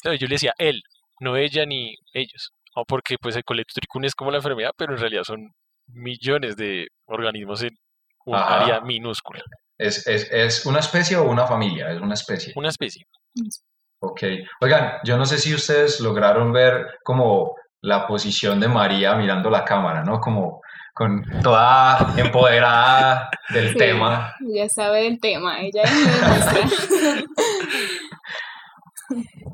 Claro, 0.00 0.16
yo 0.16 0.28
le 0.28 0.36
decía 0.36 0.54
él, 0.56 0.80
no 1.20 1.36
ella 1.36 1.66
ni 1.66 1.96
ellos. 2.12 2.52
O 2.76 2.84
porque 2.84 3.16
pues 3.20 3.34
el 3.34 3.42
colectricum 3.42 4.04
es 4.04 4.14
como 4.14 4.30
la 4.30 4.36
enfermedad, 4.36 4.70
pero 4.76 4.92
en 4.94 5.00
realidad 5.00 5.24
son 5.24 5.50
millones 5.88 6.54
de 6.54 6.86
organismos 7.06 7.64
en 7.64 7.74
un 8.26 8.36
Ajá. 8.36 8.62
área 8.62 8.80
minúscula. 8.80 9.42
¿Es, 9.78 10.06
es, 10.06 10.28
¿Es 10.32 10.64
una 10.66 10.80
especie 10.80 11.16
o 11.16 11.24
una 11.30 11.46
familia? 11.46 11.90
Es 11.90 12.00
una 12.00 12.14
especie. 12.14 12.52
Una 12.56 12.68
especie. 12.70 13.06
Ok. 14.00 14.22
Oigan, 14.60 14.94
yo 15.04 15.16
no 15.16 15.26
sé 15.26 15.38
si 15.38 15.54
ustedes 15.54 16.00
lograron 16.00 16.52
ver 16.52 16.98
como 17.04 17.54
la 17.82 18.06
posición 18.06 18.58
de 18.60 18.68
María 18.68 19.14
mirando 19.14 19.50
la 19.50 19.64
cámara, 19.64 20.02
¿no? 20.02 20.18
Como 20.20 20.60
con 20.94 21.22
toda 21.42 22.14
empoderada 22.16 23.28
del 23.50 23.72
Sí. 23.72 23.76
tema. 23.76 24.34
Ya 24.40 24.68
sabe 24.68 25.02
del 25.02 25.20
tema, 25.20 25.60
ella 25.60 25.82
es 25.82 25.92
muy 25.92 26.04
nuestra. 26.04 27.24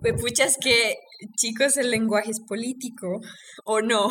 Pues 0.00 0.14
pucha, 0.20 0.44
es 0.44 0.56
que, 0.60 0.96
chicos, 1.36 1.76
el 1.76 1.90
lenguaje 1.90 2.30
es 2.30 2.40
político, 2.40 3.20
¿o 3.64 3.80
no? 3.82 4.08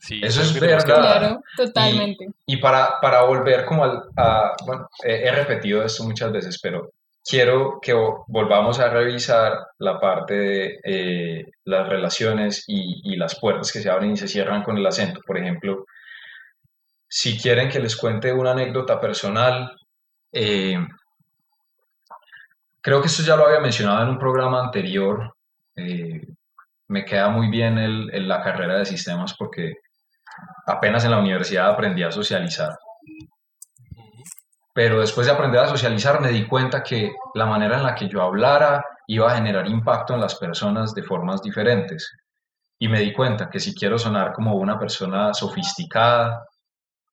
Sí, 0.00 0.20
Eso 0.24 0.40
es 0.42 0.58
verdad. 0.60 1.18
Claro, 1.18 1.42
totalmente. 1.56 2.28
Y 2.46 2.56
para, 2.56 2.98
para 3.00 3.22
volver 3.22 3.64
como 3.66 3.84
al, 3.84 4.02
a, 4.16 4.54
bueno, 4.66 4.88
he, 5.04 5.28
he 5.28 5.30
repetido 5.32 5.82
esto 5.84 6.04
muchas 6.04 6.32
veces, 6.32 6.58
pero 6.62 6.90
quiero 7.22 7.78
que 7.82 7.94
vo- 7.94 8.24
volvamos 8.28 8.80
a 8.80 8.88
revisar 8.88 9.58
la 9.78 10.00
parte 10.00 10.34
de 10.34 10.78
eh, 10.84 11.44
las 11.64 11.86
relaciones 11.88 12.64
y, 12.66 13.00
y 13.12 13.16
las 13.16 13.38
puertas 13.38 13.70
que 13.70 13.80
se 13.80 13.90
abren 13.90 14.12
y 14.12 14.16
se 14.16 14.26
cierran 14.26 14.62
con 14.62 14.78
el 14.78 14.86
acento. 14.86 15.20
Por 15.26 15.36
ejemplo, 15.36 15.84
si 17.06 17.36
quieren 17.38 17.68
que 17.68 17.78
les 17.80 17.94
cuente 17.96 18.32
una 18.32 18.52
anécdota 18.52 18.98
personal, 19.00 19.76
eh, 20.32 20.78
creo 22.80 23.00
que 23.00 23.08
esto 23.08 23.22
ya 23.22 23.36
lo 23.36 23.46
había 23.46 23.60
mencionado 23.60 24.02
en 24.02 24.08
un 24.10 24.18
programa 24.18 24.60
anterior. 24.64 25.34
eh, 25.76 26.22
me 26.88 27.04
queda 27.04 27.28
muy 27.28 27.48
bien 27.48 27.78
el, 27.78 28.10
el- 28.12 28.26
la 28.26 28.42
carrera 28.42 28.78
de 28.78 28.84
sistemas 28.84 29.34
porque 29.38 29.74
apenas 30.66 31.04
en 31.04 31.10
la 31.12 31.18
universidad 31.18 31.70
aprendí 31.70 32.02
a 32.02 32.10
socializar. 32.12 32.76
Pero 34.72 35.00
después 35.00 35.26
de 35.26 35.32
aprender 35.32 35.60
a 35.60 35.68
socializar 35.68 36.20
me 36.20 36.28
di 36.30 36.46
cuenta 36.46 36.82
que 36.82 37.12
la 37.34 37.46
manera 37.46 37.76
en 37.76 37.82
la 37.84 37.94
que 37.94 38.08
yo 38.08 38.22
hablara 38.22 38.84
iba 39.08 39.30
a 39.30 39.34
generar 39.34 39.66
impacto 39.66 40.14
en 40.14 40.20
las 40.20 40.36
personas 40.36 40.94
de 40.94 41.02
formas 41.02 41.42
diferentes. 41.42 42.12
Y 42.78 42.88
me 42.88 43.00
di 43.00 43.12
cuenta 43.12 43.50
que 43.50 43.58
si 43.60 43.74
quiero 43.74 43.98
sonar 43.98 44.32
como 44.32 44.54
una 44.54 44.78
persona 44.78 45.34
sofisticada, 45.34 46.44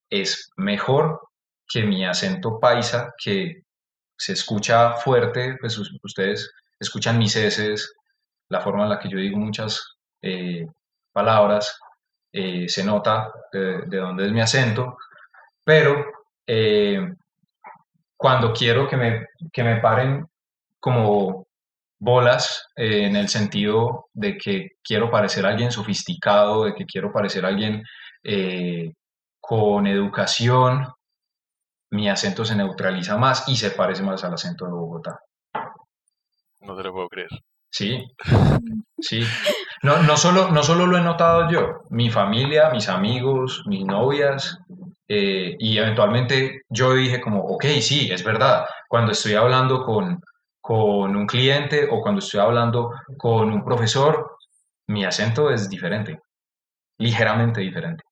es 0.09 0.49
mejor 0.55 1.19
que 1.67 1.83
mi 1.83 2.05
acento 2.05 2.59
paisa, 2.59 3.11
que 3.21 3.63
se 4.17 4.33
escucha 4.33 4.93
fuerte, 4.93 5.57
pues 5.59 5.77
us- 5.77 5.97
ustedes 6.03 6.49
escuchan 6.79 7.17
mis 7.17 7.35
heces, 7.35 7.93
la 8.49 8.61
forma 8.61 8.83
en 8.83 8.89
la 8.89 8.99
que 8.99 9.09
yo 9.09 9.17
digo 9.17 9.37
muchas 9.37 9.83
eh, 10.21 10.65
palabras, 11.11 11.77
eh, 12.39 12.69
se 12.69 12.83
nota 12.83 13.31
de, 13.51 13.81
de 13.87 13.97
dónde 13.97 14.27
es 14.27 14.31
mi 14.31 14.41
acento, 14.41 14.97
pero 15.63 16.05
eh, 16.45 16.99
cuando 18.15 18.53
quiero 18.53 18.87
que 18.87 18.95
me, 18.95 19.25
que 19.51 19.63
me 19.63 19.81
paren 19.81 20.25
como 20.79 21.47
bolas 21.99 22.67
eh, 22.75 23.05
en 23.05 23.15
el 23.15 23.27
sentido 23.27 24.05
de 24.13 24.37
que 24.37 24.69
quiero 24.83 25.09
parecer 25.09 25.45
alguien 25.45 25.71
sofisticado, 25.71 26.65
de 26.65 26.75
que 26.75 26.85
quiero 26.85 27.11
parecer 27.11 27.43
alguien 27.43 27.83
eh, 28.23 28.93
con 29.39 29.87
educación, 29.87 30.87
mi 31.91 32.07
acento 32.07 32.45
se 32.45 32.55
neutraliza 32.55 33.17
más 33.17 33.47
y 33.47 33.55
se 33.55 33.71
parece 33.71 34.03
más 34.03 34.23
al 34.23 34.33
acento 34.33 34.65
de 34.65 34.71
Bogotá. 34.71 35.19
No 36.61 36.75
te 36.75 36.83
lo 36.83 36.93
puedo 36.93 37.07
creer. 37.09 37.29
Sí, 37.69 38.05
sí. 38.99 39.23
No, 39.83 40.01
no 40.01 40.17
solo, 40.17 40.51
no 40.51 40.63
solo 40.63 40.87
lo 40.87 40.97
he 40.97 41.01
notado 41.01 41.49
yo, 41.49 41.81
mi 41.89 42.09
familia, 42.09 42.69
mis 42.71 42.89
amigos, 42.89 43.63
mis 43.67 43.85
novias, 43.85 44.59
eh, 45.07 45.55
y 45.59 45.77
eventualmente 45.77 46.63
yo 46.69 46.93
dije 46.93 47.21
como, 47.21 47.41
ok, 47.41 47.65
sí, 47.81 48.11
es 48.11 48.23
verdad, 48.23 48.65
cuando 48.87 49.11
estoy 49.11 49.35
hablando 49.35 49.85
con, 49.85 50.21
con 50.59 51.15
un 51.15 51.27
cliente 51.27 51.87
o 51.89 52.01
cuando 52.01 52.19
estoy 52.19 52.39
hablando 52.39 52.91
con 53.17 53.51
un 53.51 53.63
profesor, 53.63 54.37
mi 54.87 55.05
acento 55.05 55.51
es 55.51 55.69
diferente, 55.69 56.19
ligeramente 56.97 57.61
diferente. 57.61 58.03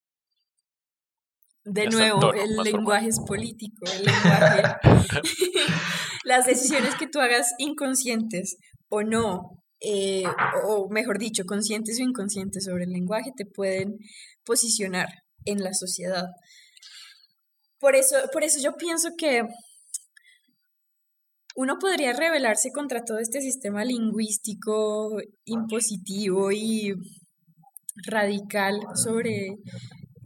De 1.63 1.87
nuevo, 1.87 2.19
tono 2.19 2.39
el 2.39 2.55
lenguaje 2.57 3.07
es 3.07 3.19
político, 3.25 3.85
el 3.91 4.05
lenguaje. 4.05 4.63
Las 6.23 6.45
decisiones 6.45 6.95
que 6.95 7.07
tú 7.07 7.19
hagas 7.19 7.53
inconscientes 7.57 8.57
o 8.89 9.01
no, 9.01 9.63
eh, 9.79 10.23
o 10.63 10.89
mejor 10.89 11.19
dicho, 11.19 11.45
conscientes 11.45 11.99
o 11.99 12.03
inconscientes 12.03 12.65
sobre 12.65 12.85
el 12.85 12.91
lenguaje, 12.91 13.31
te 13.35 13.45
pueden 13.45 13.97
posicionar 14.43 15.07
en 15.45 15.63
la 15.63 15.73
sociedad. 15.73 16.25
Por 17.79 17.95
eso, 17.95 18.15
por 18.31 18.43
eso 18.43 18.59
yo 18.61 18.73
pienso 18.77 19.09
que 19.17 19.43
uno 21.55 21.77
podría 21.79 22.13
rebelarse 22.13 22.71
contra 22.71 23.03
todo 23.03 23.19
este 23.19 23.41
sistema 23.41 23.85
lingüístico 23.85 25.17
impositivo 25.45 26.51
y 26.51 26.93
radical 28.05 28.79
sobre 28.93 29.57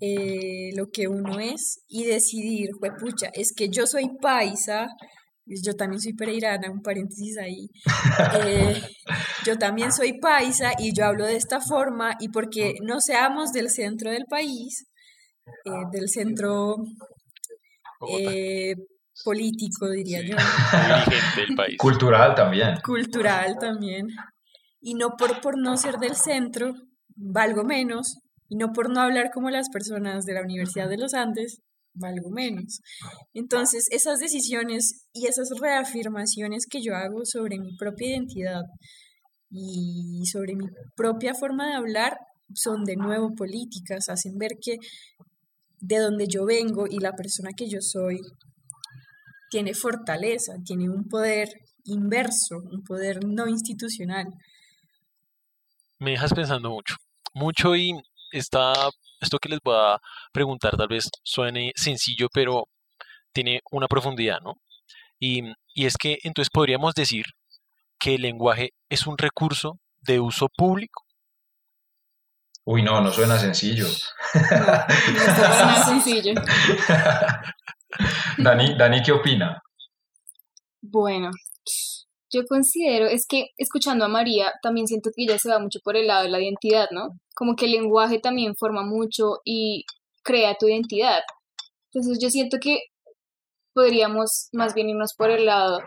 eh, 0.01 0.71
lo 0.75 0.89
que 0.91 1.07
uno 1.07 1.39
es 1.39 1.83
y 1.87 2.05
decidir, 2.05 2.69
pucha, 2.99 3.29
es 3.33 3.53
que 3.53 3.69
yo 3.69 3.85
soy 3.85 4.09
paisa, 4.21 4.87
yo 5.63 5.73
también 5.73 6.01
soy 6.01 6.13
pereirana, 6.13 6.71
un 6.71 6.81
paréntesis 6.81 7.37
ahí, 7.37 7.69
eh, 8.45 8.81
yo 9.45 9.57
también 9.57 9.91
soy 9.91 10.19
paisa 10.19 10.71
y 10.77 10.93
yo 10.93 11.05
hablo 11.05 11.25
de 11.25 11.35
esta 11.35 11.59
forma 11.59 12.15
y 12.19 12.29
porque 12.29 12.75
no 12.81 12.99
seamos 12.99 13.51
del 13.51 13.69
centro 13.69 14.11
del 14.11 14.25
país, 14.29 14.85
eh, 15.65 15.71
del 15.91 16.09
centro 16.09 16.75
eh, 18.09 18.75
político, 19.23 19.89
diría 19.89 20.21
Sí. 20.21 20.27
yo, 20.29 20.35
dirigente 20.35 21.41
del 21.41 21.55
país. 21.55 21.77
Cultural 21.77 22.35
también. 22.35 22.75
cultural 22.83 23.57
también, 23.59 24.07
y 24.81 24.93
no 24.93 25.15
por, 25.17 25.41
por 25.41 25.57
no 25.57 25.77
ser 25.77 25.97
del 25.97 26.15
centro, 26.15 26.73
valgo 27.15 27.63
menos, 27.63 28.19
y 28.47 28.55
no 28.55 28.71
por 28.71 28.89
no 28.89 29.01
hablar 29.01 29.29
como 29.33 29.49
las 29.49 29.69
personas 29.69 30.25
de 30.25 30.33
la 30.33 30.41
Universidad 30.41 30.89
de 30.89 30.97
los 30.97 31.13
Andes, 31.13 31.61
valgo 31.99 32.29
menos. 32.29 32.81
Entonces, 33.33 33.87
esas 33.91 34.19
decisiones 34.19 35.05
y 35.13 35.27
esas 35.27 35.49
reafirmaciones 35.59 36.65
que 36.69 36.81
yo 36.81 36.95
hago 36.95 37.25
sobre 37.25 37.59
mi 37.59 37.75
propia 37.77 38.09
identidad 38.09 38.63
y 39.51 40.25
sobre 40.25 40.55
mi 40.55 40.65
propia 40.95 41.33
forma 41.33 41.67
de 41.67 41.73
hablar 41.73 42.17
son 42.53 42.83
de 42.83 42.95
nuevo 42.95 43.33
políticas, 43.35 44.09
hacen 44.09 44.37
ver 44.37 44.53
que 44.61 44.77
de 45.81 45.97
donde 45.97 46.27
yo 46.27 46.45
vengo 46.45 46.87
y 46.89 46.99
la 46.99 47.15
persona 47.15 47.51
que 47.55 47.69
yo 47.69 47.79
soy 47.81 48.19
tiene 49.49 49.73
fortaleza, 49.73 50.53
tiene 50.63 50.89
un 50.89 51.07
poder 51.07 51.49
inverso, 51.85 52.57
un 52.71 52.83
poder 52.83 53.25
no 53.25 53.47
institucional. 53.47 54.27
Me 55.99 56.11
dejas 56.11 56.33
pensando 56.33 56.69
mucho, 56.69 56.95
mucho 57.33 57.75
y 57.75 57.93
está, 58.31 58.73
esto 59.19 59.39
que 59.39 59.49
les 59.49 59.59
voy 59.63 59.75
a 59.77 59.97
preguntar 60.31 60.77
tal 60.77 60.87
vez 60.87 61.09
suene 61.23 61.71
sencillo, 61.75 62.27
pero 62.33 62.65
tiene 63.33 63.61
una 63.71 63.87
profundidad, 63.87 64.39
¿no? 64.41 64.55
Y, 65.19 65.43
y 65.73 65.85
es 65.85 65.97
que 65.97 66.17
entonces 66.23 66.49
podríamos 66.49 66.93
decir 66.93 67.25
que 67.99 68.15
el 68.15 68.21
lenguaje 68.21 68.69
es 68.89 69.05
un 69.05 69.17
recurso 69.17 69.79
de 70.01 70.19
uso 70.19 70.47
público. 70.55 71.03
Uy, 72.65 72.83
no, 72.83 73.01
no 73.01 73.11
suena 73.11 73.37
sencillo. 73.37 73.85
No, 74.33 74.41
no 74.41 74.47
nada 74.47 75.85
sencillo. 75.85 76.33
Dani, 78.37 78.77
Dani, 78.77 79.01
¿qué 79.01 79.11
opina? 79.11 79.59
Bueno, 80.81 81.31
yo 82.31 82.45
considero, 82.47 83.07
es 83.07 83.25
que 83.27 83.47
escuchando 83.57 84.05
a 84.05 84.07
María, 84.07 84.53
también 84.61 84.87
siento 84.87 85.09
que 85.15 85.23
ella 85.23 85.39
se 85.39 85.49
va 85.49 85.59
mucho 85.59 85.79
por 85.83 85.95
el 85.95 86.07
lado 86.07 86.23
de 86.23 86.29
la 86.29 86.41
identidad, 86.41 86.87
¿no? 86.91 87.19
Como 87.35 87.55
que 87.55 87.65
el 87.65 87.71
lenguaje 87.71 88.19
también 88.19 88.55
forma 88.55 88.83
mucho 88.83 89.39
y 89.43 89.85
crea 90.23 90.55
tu 90.59 90.67
identidad. 90.67 91.21
Entonces 91.91 92.19
yo 92.21 92.29
siento 92.29 92.57
que 92.61 92.79
podríamos 93.73 94.49
más 94.53 94.73
bien 94.73 94.89
irnos 94.89 95.13
por 95.15 95.31
el 95.31 95.45
lado 95.45 95.79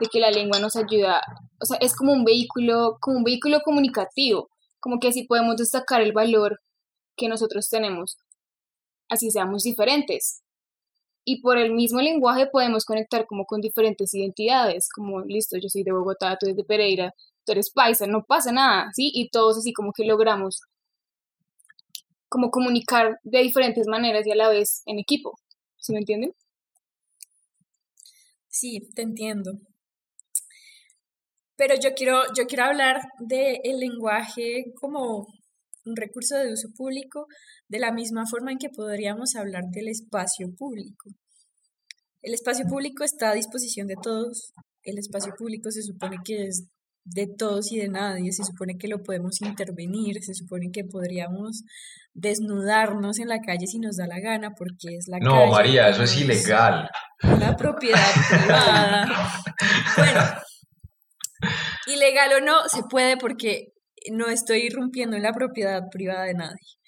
de 0.00 0.06
que 0.06 0.20
la 0.20 0.30
lengua 0.30 0.58
nos 0.58 0.76
ayuda, 0.76 1.22
o 1.60 1.66
sea, 1.66 1.78
es 1.80 1.94
como 1.94 2.12
un 2.12 2.24
vehículo, 2.24 2.96
como 3.00 3.18
un 3.18 3.24
vehículo 3.24 3.60
comunicativo, 3.60 4.48
como 4.80 4.98
que 4.98 5.08
así 5.08 5.24
podemos 5.24 5.56
destacar 5.56 6.00
el 6.00 6.12
valor 6.12 6.60
que 7.16 7.28
nosotros 7.28 7.68
tenemos, 7.68 8.16
así 9.08 9.30
seamos 9.30 9.62
diferentes. 9.62 10.43
Y 11.24 11.40
por 11.40 11.58
el 11.58 11.72
mismo 11.72 12.00
lenguaje 12.00 12.46
podemos 12.46 12.84
conectar 12.84 13.26
como 13.26 13.46
con 13.46 13.60
diferentes 13.60 14.12
identidades, 14.14 14.88
como, 14.88 15.22
listo, 15.22 15.56
yo 15.58 15.68
soy 15.68 15.82
de 15.82 15.92
Bogotá, 15.92 16.36
tú 16.38 16.46
eres 16.46 16.56
de 16.56 16.64
Pereira, 16.64 17.14
tú 17.44 17.52
eres 17.52 17.70
paisa, 17.70 18.06
no 18.06 18.24
pasa 18.24 18.52
nada, 18.52 18.90
¿sí? 18.94 19.10
Y 19.14 19.30
todos 19.30 19.58
así 19.58 19.72
como 19.72 19.92
que 19.92 20.04
logramos 20.04 20.60
como 22.28 22.50
comunicar 22.50 23.18
de 23.22 23.40
diferentes 23.40 23.86
maneras 23.86 24.26
y 24.26 24.32
a 24.32 24.36
la 24.36 24.48
vez 24.48 24.82
en 24.86 24.98
equipo, 24.98 25.38
¿sí 25.78 25.92
me 25.92 26.00
entienden? 26.00 26.34
Sí, 28.48 28.88
te 28.94 29.02
entiendo. 29.02 29.52
Pero 31.56 31.74
yo 31.80 31.94
quiero, 31.94 32.22
yo 32.36 32.46
quiero 32.46 32.64
hablar 32.64 33.02
del 33.20 33.60
el 33.62 33.78
lenguaje 33.78 34.72
como 34.80 35.28
un 35.84 35.96
recurso 35.96 36.36
de 36.36 36.52
uso 36.52 36.68
público 36.76 37.26
de 37.68 37.78
la 37.78 37.92
misma 37.92 38.24
forma 38.26 38.52
en 38.52 38.58
que 38.58 38.70
podríamos 38.70 39.34
hablar 39.36 39.64
del 39.70 39.88
espacio 39.88 40.54
público. 40.56 41.10
El 42.22 42.34
espacio 42.34 42.66
público 42.66 43.04
está 43.04 43.30
a 43.30 43.34
disposición 43.34 43.86
de 43.86 43.96
todos. 44.02 44.52
El 44.82 44.98
espacio 44.98 45.34
público 45.36 45.70
se 45.70 45.82
supone 45.82 46.16
que 46.24 46.46
es 46.46 46.66
de 47.04 47.26
todos 47.26 47.70
y 47.70 47.78
de 47.78 47.88
nadie. 47.88 48.32
Se 48.32 48.44
supone 48.44 48.78
que 48.78 48.88
lo 48.88 49.02
podemos 49.02 49.42
intervenir. 49.42 50.22
Se 50.22 50.32
supone 50.32 50.70
que 50.72 50.84
podríamos 50.84 51.62
desnudarnos 52.14 53.18
en 53.18 53.28
la 53.28 53.40
calle 53.40 53.66
si 53.66 53.78
nos 53.78 53.96
da 53.96 54.06
la 54.06 54.20
gana 54.20 54.54
porque 54.56 54.96
es 54.96 55.06
la 55.08 55.18
no, 55.18 55.32
calle. 55.32 55.46
No, 55.46 55.52
María, 55.52 55.88
eso 55.90 56.02
es 56.04 56.16
ilegal. 56.16 56.88
Una 57.22 57.56
propiedad 57.56 58.12
privada. 58.30 59.06
Bueno, 59.96 60.20
ilegal 61.86 62.32
o 62.32 62.44
no, 62.44 62.68
se 62.68 62.82
puede 62.90 63.16
porque 63.16 63.73
no 64.12 64.28
estoy 64.28 64.62
irrumpiendo 64.66 65.16
en 65.16 65.22
la 65.22 65.32
propiedad 65.32 65.82
privada 65.90 66.24
de 66.24 66.34
nadie. 66.34 66.78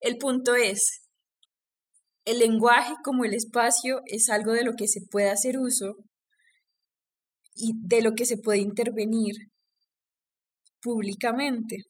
El 0.00 0.16
punto 0.16 0.54
es, 0.54 1.02
el 2.24 2.38
lenguaje 2.38 2.94
como 3.04 3.24
el 3.24 3.34
espacio 3.34 4.00
es 4.06 4.28
algo 4.30 4.52
de 4.52 4.64
lo 4.64 4.72
que 4.74 4.88
se 4.88 5.00
puede 5.10 5.30
hacer 5.30 5.58
uso 5.58 5.96
y 7.54 7.72
de 7.76 8.02
lo 8.02 8.12
que 8.12 8.24
se 8.24 8.38
puede 8.38 8.60
intervenir 8.60 9.34
públicamente. 10.80 11.84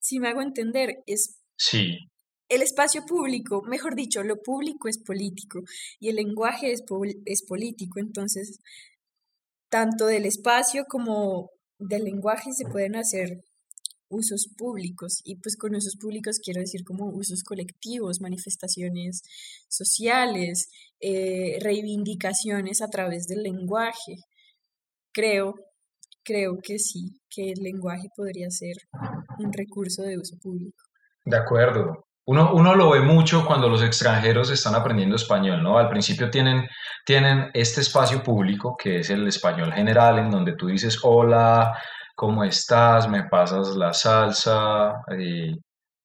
Si 0.00 0.18
me 0.18 0.28
hago 0.28 0.40
entender, 0.40 0.94
es 1.06 1.40
sí. 1.56 1.98
el 2.48 2.62
espacio 2.62 3.04
público, 3.04 3.62
mejor 3.62 3.94
dicho, 3.94 4.22
lo 4.22 4.36
público 4.36 4.88
es 4.88 4.98
político 5.02 5.60
y 5.98 6.08
el 6.08 6.16
lenguaje 6.16 6.72
es, 6.72 6.82
es 7.24 7.44
político. 7.46 7.98
Entonces, 7.98 8.60
tanto 9.68 10.06
del 10.06 10.26
espacio 10.26 10.84
como 10.88 11.50
del 11.78 12.04
lenguaje 12.04 12.52
se 12.52 12.66
pueden 12.66 12.96
hacer 12.96 13.40
usos 14.08 14.48
públicos 14.56 15.20
y 15.24 15.36
pues 15.36 15.56
con 15.56 15.74
usos 15.74 15.96
públicos 15.96 16.38
quiero 16.42 16.60
decir 16.60 16.84
como 16.84 17.06
usos 17.06 17.42
colectivos, 17.42 18.20
manifestaciones 18.20 19.22
sociales, 19.68 20.68
eh, 21.00 21.58
reivindicaciones 21.60 22.82
a 22.82 22.88
través 22.88 23.26
del 23.26 23.42
lenguaje. 23.42 24.16
Creo, 25.12 25.54
creo 26.22 26.58
que 26.62 26.78
sí, 26.78 27.20
que 27.30 27.52
el 27.52 27.62
lenguaje 27.62 28.08
podría 28.14 28.50
ser 28.50 28.76
un 29.38 29.52
recurso 29.52 30.02
de 30.02 30.18
uso 30.18 30.36
público. 30.42 30.82
De 31.24 31.36
acuerdo. 31.36 32.04
Uno, 32.28 32.54
uno 32.54 32.74
lo 32.74 32.90
ve 32.90 33.00
mucho 33.00 33.46
cuando 33.46 33.68
los 33.68 33.84
extranjeros 33.84 34.50
están 34.50 34.74
aprendiendo 34.74 35.14
español, 35.14 35.62
¿no? 35.62 35.78
Al 35.78 35.88
principio 35.88 36.28
tienen, 36.28 36.66
tienen 37.04 37.50
este 37.54 37.82
espacio 37.82 38.20
público, 38.20 38.76
que 38.76 38.98
es 38.98 39.10
el 39.10 39.28
español 39.28 39.72
general, 39.72 40.18
en 40.18 40.30
donde 40.30 40.56
tú 40.56 40.66
dices 40.66 40.98
hola, 41.04 41.78
¿cómo 42.16 42.42
estás? 42.44 43.08
¿Me 43.08 43.24
pasas 43.24 43.76
la 43.76 43.92
salsa? 43.92 45.02
Eh, 45.10 45.54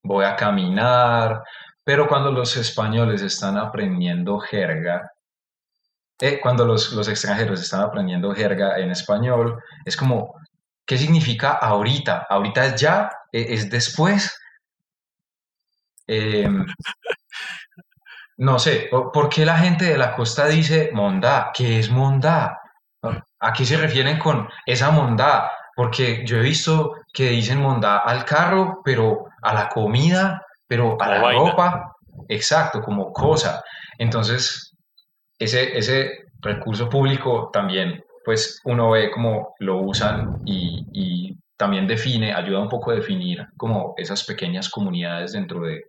voy 0.03 0.25
a 0.25 0.35
caminar. 0.35 1.41
Pero 1.83 2.07
cuando 2.07 2.31
los 2.31 2.55
españoles 2.57 3.21
están 3.23 3.57
aprendiendo 3.57 4.37
jerga, 4.39 5.11
eh, 6.19 6.39
cuando 6.39 6.65
los, 6.65 7.07
extranjeros 7.07 7.61
están 7.61 7.81
aprendiendo 7.81 8.35
jerga 8.35 8.77
en 8.77 8.91
español, 8.91 9.59
es 9.85 9.97
como, 9.97 10.35
¿qué 10.85 10.97
significa 10.97 11.53
ahorita? 11.53 12.27
¿Ahorita 12.29 12.65
es 12.65 12.81
ya? 12.81 13.09
¿Es 13.31 13.69
después? 13.69 14.37
Eh, 16.05 16.47
no 18.37 18.59
sé, 18.59 18.89
¿por 18.91 19.29
qué 19.29 19.45
la 19.45 19.57
gente 19.57 19.85
de 19.85 19.97
la 19.97 20.13
costa 20.13 20.47
dice 20.47 20.91
mondá? 20.93 21.51
¿Qué 21.53 21.79
es 21.79 21.89
mondá? 21.89 22.59
¿A 23.39 23.53
qué 23.53 23.65
se 23.65 23.77
refieren 23.77 24.19
con 24.19 24.47
esa 24.65 24.91
mondá? 24.91 25.51
Porque 25.75 26.23
yo 26.25 26.37
he 26.37 26.41
visto 26.41 26.95
que 27.13 27.29
dicen 27.29 27.61
mondá 27.61 27.97
al 27.99 28.25
carro, 28.25 28.81
pero 28.83 29.25
a 29.41 29.53
la 29.53 29.69
comida, 29.69 30.45
pero 30.67 30.97
a 30.99 31.07
la 31.07 31.31
ropa, 31.31 31.93
exacto, 32.27 32.81
como 32.81 33.11
cosa. 33.11 33.63
Entonces, 33.97 34.75
ese, 35.39 35.77
ese 35.77 36.25
recurso 36.41 36.89
público 36.89 37.49
también, 37.51 38.03
pues 38.23 38.59
uno 38.65 38.91
ve 38.91 39.11
cómo 39.11 39.55
lo 39.59 39.81
usan 39.81 40.41
y, 40.45 40.85
y 40.93 41.37
también 41.57 41.87
define, 41.87 42.33
ayuda 42.33 42.59
un 42.59 42.69
poco 42.69 42.91
a 42.91 42.95
definir 42.95 43.45
como 43.57 43.93
esas 43.97 44.23
pequeñas 44.23 44.69
comunidades 44.69 45.33
dentro 45.33 45.61
de, 45.61 45.83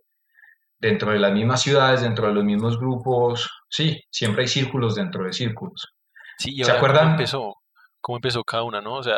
dentro 0.79 1.11
de 1.11 1.19
las 1.19 1.31
mismas 1.31 1.61
ciudades, 1.61 2.01
dentro 2.01 2.27
de 2.27 2.33
los 2.33 2.43
mismos 2.43 2.77
grupos. 2.77 3.49
Sí, 3.69 4.01
siempre 4.11 4.43
hay 4.43 4.47
círculos 4.47 4.95
dentro 4.95 5.23
de 5.25 5.33
círculos. 5.33 5.93
Sí, 6.37 6.51
y 6.59 6.63
¿Se 6.63 6.71
acuerdan? 6.71 7.03
Cómo 7.03 7.11
empezó, 7.11 7.55
cómo 8.01 8.17
empezó 8.17 8.43
cada 8.43 8.63
una, 8.63 8.81
¿no? 8.81 8.95
O 8.95 9.03
sea, 9.03 9.17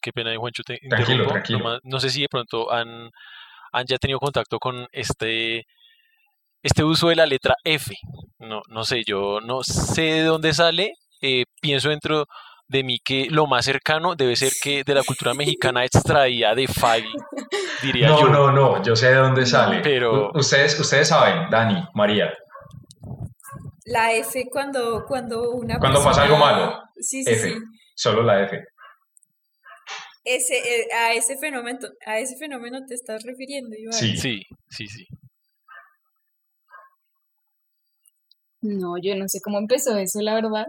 qué 0.00 0.12
pena, 0.12 0.36
Juancho, 0.36 0.62
te 0.62 0.78
tranquilo, 0.88 1.26
tranquilo. 1.26 1.58
No, 1.58 1.78
no, 1.82 2.00
sé 2.00 2.10
si 2.10 2.22
de 2.22 2.28
pronto 2.28 2.70
han, 2.72 3.10
han 3.72 3.86
ya 3.86 3.98
tenido 3.98 4.18
contacto 4.18 4.58
con 4.58 4.86
este, 4.92 5.66
este 6.62 6.84
uso 6.84 7.08
de 7.08 7.16
la 7.16 7.26
letra 7.26 7.54
F. 7.64 7.94
No, 8.38 8.62
no 8.68 8.84
sé, 8.84 9.02
yo 9.06 9.40
no 9.40 9.62
sé 9.62 10.02
de 10.02 10.24
dónde 10.24 10.52
sale. 10.54 10.92
Eh, 11.20 11.44
pienso 11.60 11.88
dentro 11.88 12.26
de 12.68 12.84
mí 12.84 12.98
que 13.02 13.28
lo 13.30 13.46
más 13.46 13.64
cercano 13.64 14.14
debe 14.14 14.36
ser 14.36 14.52
que 14.62 14.84
de 14.84 14.94
la 14.94 15.02
cultura 15.02 15.34
mexicana 15.34 15.84
extraía 15.84 16.54
de 16.54 16.68
Fabi, 16.68 17.10
diría 17.82 18.08
no, 18.08 18.20
yo. 18.20 18.28
No, 18.28 18.52
no, 18.52 18.76
no, 18.76 18.82
yo 18.82 18.94
sé 18.94 19.08
de 19.08 19.16
dónde 19.16 19.46
sale. 19.46 19.80
Pero... 19.82 20.30
Ustedes, 20.34 20.78
ustedes 20.78 21.08
saben, 21.08 21.48
Dani, 21.50 21.82
María. 21.94 22.32
La 23.86 24.12
F 24.12 24.48
cuando, 24.52 25.04
cuando 25.06 25.50
una 25.50 25.78
Cuando 25.78 26.04
pasa 26.04 26.24
algo 26.24 26.36
malo. 26.36 26.78
Sí, 26.96 27.24
sí, 27.24 27.30
F. 27.30 27.48
sí. 27.48 27.58
Solo 27.94 28.22
la 28.22 28.42
F. 28.42 28.62
Ese, 30.28 30.56
eh, 30.58 30.88
a, 30.94 31.14
ese 31.14 31.38
fenómeno, 31.38 31.78
a 32.04 32.18
ese 32.18 32.36
fenómeno 32.36 32.84
te 32.86 32.94
estás 32.94 33.22
refiriendo, 33.24 33.74
Iván. 33.76 33.94
Sí, 33.94 34.16
sí, 34.16 34.42
sí, 34.68 34.86
sí. 34.86 35.06
No, 38.60 38.98
yo 38.98 39.14
no 39.16 39.28
sé 39.28 39.40
cómo 39.40 39.58
empezó 39.58 39.96
eso, 39.96 40.20
la 40.20 40.34
verdad. 40.34 40.66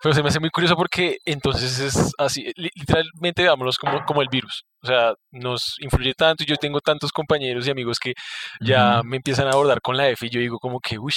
Pero 0.00 0.14
se 0.14 0.22
me 0.22 0.28
hace 0.28 0.38
muy 0.38 0.50
curioso 0.50 0.76
porque 0.76 1.18
entonces 1.24 1.80
es 1.80 2.12
así, 2.18 2.52
literalmente 2.54 3.42
veámoslo 3.42 3.72
como, 3.80 4.04
como 4.06 4.22
el 4.22 4.28
virus. 4.30 4.64
O 4.80 4.86
sea, 4.86 5.12
nos 5.32 5.74
influye 5.80 6.14
tanto 6.14 6.44
y 6.44 6.46
yo 6.46 6.56
tengo 6.56 6.80
tantos 6.80 7.10
compañeros 7.10 7.66
y 7.66 7.70
amigos 7.72 7.98
que 7.98 8.14
ya 8.60 9.02
me 9.04 9.16
empiezan 9.16 9.48
a 9.48 9.50
abordar 9.50 9.80
con 9.80 9.96
la 9.96 10.08
F 10.08 10.24
y 10.24 10.30
yo 10.30 10.40
digo 10.40 10.58
como 10.60 10.78
que, 10.78 10.98
uy, 10.98 11.12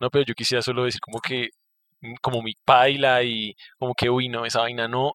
no, 0.00 0.08
pero 0.08 0.24
yo 0.24 0.34
quisiera 0.34 0.62
solo 0.62 0.84
decir 0.84 1.00
como 1.02 1.20
que, 1.20 1.50
mm, 2.00 2.14
como 2.22 2.40
mi 2.42 2.54
paila 2.64 3.22
y 3.22 3.54
como 3.78 3.92
que, 3.94 4.08
uy, 4.08 4.28
no, 4.28 4.46
esa 4.46 4.60
vaina 4.60 4.88
no. 4.88 5.12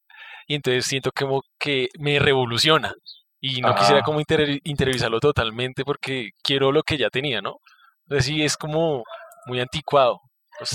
Y 0.50 0.56
entonces 0.56 0.86
siento 0.86 1.12
como 1.16 1.44
que 1.60 1.88
me 2.00 2.18
revoluciona 2.20 2.92
y 3.40 3.62
no 3.62 3.74
quisiera 3.76 4.02
como 4.02 4.20
interiorizarlo 4.20 5.20
totalmente 5.20 5.86
porque 5.86 6.32
quiero 6.44 6.72
lo 6.72 6.82
que 6.82 6.98
ya 6.98 7.10
tenía, 7.10 7.40
¿no? 7.40 7.58
Entonces 8.06 8.26
sí, 8.26 8.44
es 8.44 8.58
como 8.58 9.04
muy 9.46 9.62
anticuado. 9.62 10.20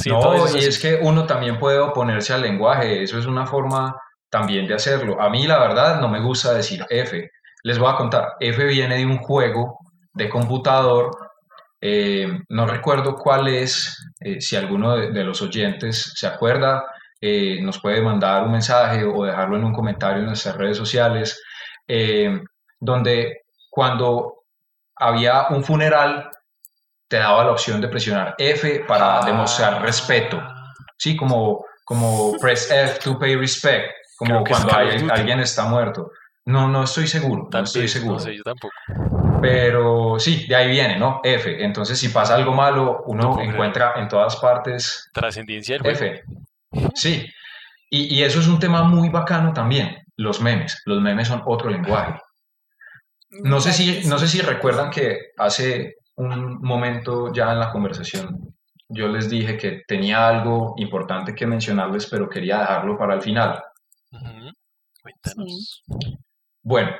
No, 0.07 0.57
y 0.57 0.65
es 0.65 0.81
que 0.81 1.01
uno 1.03 1.27
también 1.27 1.59
puede 1.59 1.79
oponerse 1.79 2.33
al 2.33 2.43
lenguaje, 2.43 3.03
eso 3.03 3.19
es 3.19 3.27
una 3.27 3.47
forma 3.47 3.95
también 4.31 4.67
de 4.67 4.75
hacerlo. 4.75 5.21
A 5.21 5.29
mí 5.29 5.47
la 5.47 5.59
verdad 5.59 6.01
no 6.01 6.09
me 6.09 6.21
gusta 6.21 6.55
decir 6.55 6.87
F. 6.89 7.31
Les 7.65 7.79
voy 7.79 7.91
a 7.93 7.97
contar, 7.97 8.29
F 8.41 8.65
viene 8.67 8.97
de 8.97 9.07
un 9.07 9.19
juego 9.19 9.81
de 10.13 10.29
computador, 10.29 11.11
eh, 11.87 12.27
no 12.49 12.67
recuerdo 12.67 13.15
cuál 13.15 13.49
es, 13.49 13.95
eh, 14.21 14.41
si 14.41 14.57
alguno 14.57 14.97
de, 14.97 15.25
los 15.25 15.43
oyentes 15.43 16.13
se 16.15 16.27
acuerda, 16.27 16.83
eh, 17.27 17.59
nos 17.63 17.81
puede 17.81 18.03
mandar 18.03 18.43
un 18.45 18.53
mensaje 18.53 19.03
o 19.03 19.25
dejarlo 19.25 19.57
en 19.57 19.65
un 19.65 19.73
comentario 19.73 20.19
en 20.21 20.27
nuestras 20.27 20.57
redes 20.57 20.77
sociales, 20.77 21.43
donde 22.79 23.43
cuando 23.71 24.45
había 24.97 25.49
un 25.49 25.65
funeral 25.65 26.31
te 27.09 27.17
daba 27.17 27.45
la 27.45 27.53
opción 27.53 27.81
de 27.81 27.89
presionar 27.89 28.35
F 28.39 28.85
para 28.87 29.21
Ah. 29.21 29.25
demostrar 29.25 29.81
respeto. 29.83 30.43
Sí, 30.99 31.17
como, 31.17 31.65
como 31.85 32.33
press 32.41 32.71
F 32.71 32.99
to 33.03 33.19
pay 33.19 33.37
respect, 33.37 33.91
como 34.17 34.41
es 34.45 34.49
cuando 34.49 34.75
alguien, 35.13 35.41
está 35.41 35.65
muerto. 35.65 36.11
No, 36.47 36.69
no 36.69 36.85
estoy 36.85 37.07
seguro, 37.07 37.49
no 37.51 37.61
estoy 37.61 37.89
seguro. 37.89 38.15
No 38.15 38.21
sé, 38.21 38.37
yo 38.37 38.43
tampoco. 38.43 38.75
Pero 39.41 40.19
sí, 40.19 40.47
de 40.47 40.57
ahí 40.57 40.69
viene, 40.71 40.99
¿no? 40.99 41.21
F. 41.25 41.63
Entonces, 41.65 41.99
si 41.99 42.09
pasa 42.09 42.35
algo 42.35 42.53
malo, 42.53 43.03
uno 43.07 43.41
encuentra 43.41 43.95
en 43.97 44.09
todas 44.09 44.37
partes 44.37 45.11
Trascendencia 45.13 45.79
del. 45.79 45.93
F. 45.93 46.23
Sí. 46.95 47.27
Y, 47.91 48.15
y 48.15 48.23
eso 48.23 48.41
es 48.41 48.49
un 48.49 48.59
tema 48.59 48.83
muy 48.83 49.09
bacano 49.09 49.53
también, 49.53 50.05
los 50.17 50.41
memes. 50.41 50.83
Los 50.85 51.01
memes 51.01 51.29
son 51.29 51.43
otro 51.47 51.71
lenguaje. 51.71 52.19
No 53.31 53.61
sé 53.61 53.73
si, 53.73 54.07
no 54.07 54.19
sé 54.19 54.29
si 54.29 54.41
recuerdan 54.41 54.91
que 54.91 55.33
hace 55.37 55.97
un 56.17 56.61
momento 56.61 57.33
ya 57.33 57.53
en 57.53 57.59
la 57.59 57.71
conversación 57.71 58.55
yo 58.89 59.09
les 59.09 59.29
dije 59.29 59.57
que 59.57 59.83
tenía 59.87 60.29
algo 60.29 60.75
importante 60.77 61.35
que 61.35 61.47
mencionarles, 61.47 62.07
pero 62.07 62.29
quería 62.29 62.61
dejarlo 62.61 62.99
para 62.99 63.15
el 63.15 63.23
final. 63.23 63.63
Cuéntanos. 65.03 65.83
Bueno, 66.63 66.93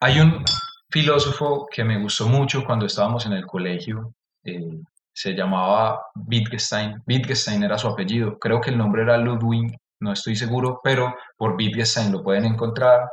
hay 0.00 0.20
un 0.20 0.44
filósofo 0.90 1.66
que 1.70 1.84
me 1.84 2.00
gustó 2.00 2.28
mucho 2.28 2.64
cuando 2.64 2.86
estábamos 2.86 3.24
en 3.26 3.32
el 3.32 3.46
colegio, 3.46 4.14
eh, 4.44 4.80
se 5.16 5.32
llamaba 5.32 6.08
Wittgenstein. 6.14 7.02
Wittgenstein 7.06 7.64
era 7.64 7.78
su 7.78 7.88
apellido. 7.88 8.38
Creo 8.38 8.60
que 8.60 8.68
el 8.68 8.76
nombre 8.76 9.02
era 9.02 9.16
Ludwig, 9.16 9.74
no 10.00 10.12
estoy 10.12 10.36
seguro, 10.36 10.80
pero 10.84 11.16
por 11.38 11.56
Wittgenstein 11.56 12.12
lo 12.12 12.22
pueden 12.22 12.44
encontrar 12.44 13.08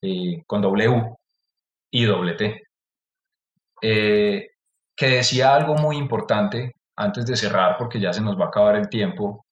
eh, 0.00 0.42
con 0.46 0.62
W 0.62 1.14
y 1.90 2.04
doble 2.04 2.34
T. 2.36 2.62
Eh, 3.82 4.48
que 4.96 5.06
decía 5.06 5.54
algo 5.54 5.74
muy 5.74 5.98
importante 5.98 6.72
antes 6.96 7.26
de 7.26 7.36
cerrar, 7.36 7.76
porque 7.76 8.00
ya 8.00 8.14
se 8.14 8.22
nos 8.22 8.40
va 8.40 8.46
a 8.46 8.48
acabar 8.48 8.76
el 8.76 8.88
tiempo. 8.88 9.44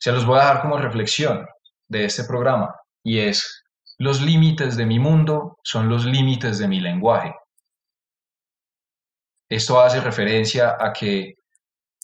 Se 0.00 0.12
los 0.12 0.24
voy 0.24 0.38
a 0.38 0.44
dar 0.44 0.60
como 0.62 0.78
reflexión 0.78 1.44
de 1.88 2.04
este 2.04 2.24
programa 2.24 2.76
y 3.02 3.18
es, 3.18 3.64
los 3.98 4.22
límites 4.22 4.76
de 4.76 4.86
mi 4.86 5.00
mundo 5.00 5.58
son 5.64 5.88
los 5.88 6.04
límites 6.04 6.60
de 6.60 6.68
mi 6.68 6.78
lenguaje. 6.78 7.34
Esto 9.48 9.80
hace 9.80 10.00
referencia 10.00 10.76
a 10.78 10.92
que 10.92 11.34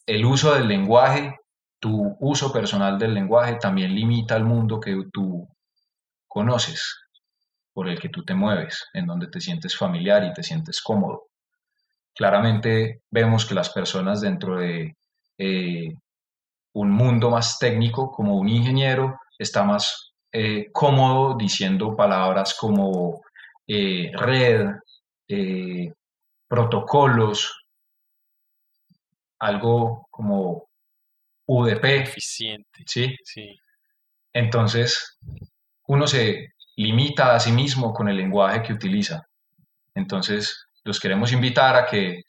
el 0.06 0.24
uso 0.24 0.54
del 0.54 0.66
lenguaje, 0.66 1.36
tu 1.78 2.16
uso 2.20 2.52
personal 2.52 2.98
del 2.98 3.14
lenguaje, 3.14 3.56
también 3.56 3.94
limita 3.94 4.36
el 4.36 4.44
mundo 4.44 4.80
que 4.80 4.96
tú 5.12 5.46
conoces, 6.26 7.06
por 7.72 7.88
el 7.88 8.00
que 8.00 8.08
tú 8.08 8.24
te 8.24 8.34
mueves, 8.34 8.86
en 8.94 9.06
donde 9.06 9.28
te 9.28 9.40
sientes 9.40 9.76
familiar 9.76 10.24
y 10.24 10.32
te 10.32 10.42
sientes 10.42 10.80
cómodo. 10.80 11.24
Claramente 12.14 13.02
vemos 13.10 13.44
que 13.44 13.54
las 13.54 13.70
personas 13.70 14.20
dentro 14.20 14.58
de 14.58 14.96
eh, 15.38 15.88
un 16.72 16.90
mundo 16.90 17.30
más 17.30 17.58
técnico, 17.58 18.10
como 18.10 18.36
un 18.36 18.48
ingeniero, 18.48 19.18
está 19.38 19.64
más 19.64 20.12
eh, 20.32 20.70
cómodo 20.72 21.36
diciendo 21.36 21.94
palabras 21.94 22.56
como 22.58 23.20
eh, 23.66 24.10
red, 24.14 24.66
protocolos, 26.54 27.64
algo 29.40 30.06
como 30.10 30.68
UDP. 31.46 31.84
Eficiente. 32.02 32.84
¿sí? 32.86 33.16
Sí. 33.24 33.58
Entonces, 34.32 35.18
uno 35.88 36.06
se 36.06 36.54
limita 36.76 37.34
a 37.34 37.40
sí 37.40 37.50
mismo 37.50 37.92
con 37.92 38.08
el 38.08 38.16
lenguaje 38.16 38.62
que 38.62 38.72
utiliza. 38.72 39.26
Entonces, 39.94 40.66
los 40.84 41.00
queremos 41.00 41.32
invitar 41.32 41.74
a 41.74 41.86
que 41.86 42.22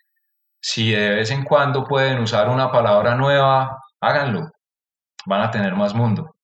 si 0.59 0.91
de 0.91 1.09
vez 1.11 1.30
en 1.30 1.43
cuando 1.43 1.84
pueden 1.84 2.19
usar 2.19 2.49
una 2.49 2.71
palabra 2.71 3.15
nueva, 3.15 3.78
háganlo. 3.99 4.51
Van 5.28 5.41
a 5.41 5.51
tener 5.51 5.76
más 5.76 5.93
mundo. 5.93 6.36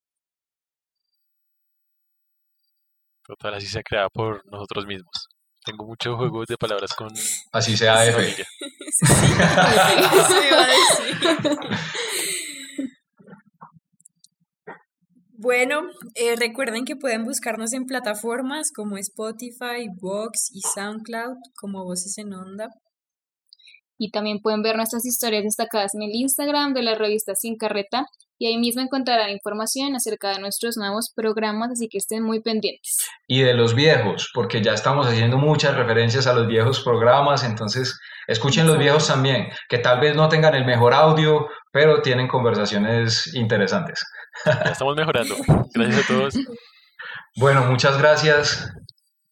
Total, 3.25 3.55
así 3.55 3.67
se 3.67 3.83
crea 3.83 4.07
por 4.09 4.45
nosotros 4.51 4.85
mismos. 4.85 5.20
Tengo 5.63 5.85
muchos 5.85 6.15
juegos 6.15 6.47
de 6.47 6.57
palabras 6.57 6.93
con 6.95 7.09
Así 7.51 7.77
sea 7.77 8.05
F. 8.05 8.45
Sí. 8.93 9.05
Bueno, 15.43 15.81
eh, 16.13 16.35
recuerden 16.35 16.85
que 16.85 16.95
pueden 16.95 17.23
buscarnos 17.23 17.73
en 17.73 17.87
plataformas 17.87 18.69
como 18.75 18.97
Spotify, 18.97 19.87
Vox 19.99 20.51
y 20.53 20.61
SoundCloud 20.61 21.37
como 21.59 21.83
Voces 21.83 22.19
en 22.19 22.31
Onda. 22.33 22.69
Y 23.97 24.11
también 24.11 24.39
pueden 24.39 24.61
ver 24.61 24.75
nuestras 24.75 25.03
historias 25.03 25.43
destacadas 25.43 25.95
en 25.95 26.03
el 26.03 26.11
Instagram 26.13 26.73
de 26.73 26.83
la 26.83 26.93
revista 26.93 27.33
Sin 27.33 27.57
Carreta 27.57 28.05
y 28.41 28.47
ahí 28.47 28.57
mismo 28.57 28.81
encontrarán 28.81 29.29
información 29.29 29.95
acerca 29.95 30.29
de 30.29 30.39
nuestros 30.39 30.75
nuevos 30.75 31.13
programas, 31.15 31.69
así 31.73 31.87
que 31.87 31.99
estén 31.99 32.23
muy 32.23 32.41
pendientes. 32.41 32.97
Y 33.27 33.41
de 33.41 33.53
los 33.53 33.75
viejos, 33.75 34.31
porque 34.33 34.63
ya 34.63 34.73
estamos 34.73 35.05
haciendo 35.05 35.37
muchas 35.37 35.77
referencias 35.77 36.25
a 36.25 36.33
los 36.33 36.47
viejos 36.47 36.81
programas, 36.81 37.43
entonces 37.43 37.99
escuchen 38.25 38.65
los 38.65 38.79
viejos 38.79 39.05
también, 39.07 39.49
que 39.69 39.77
tal 39.77 39.99
vez 39.99 40.15
no 40.15 40.27
tengan 40.27 40.55
el 40.55 40.65
mejor 40.65 40.95
audio, 40.95 41.49
pero 41.71 42.01
tienen 42.01 42.27
conversaciones 42.27 43.31
interesantes. 43.35 44.03
Ya 44.43 44.71
estamos 44.71 44.95
mejorando. 44.95 45.35
Gracias 45.75 46.03
a 46.03 46.07
todos. 46.07 46.33
Bueno, 47.37 47.63
muchas 47.63 47.97
gracias. 47.97 48.69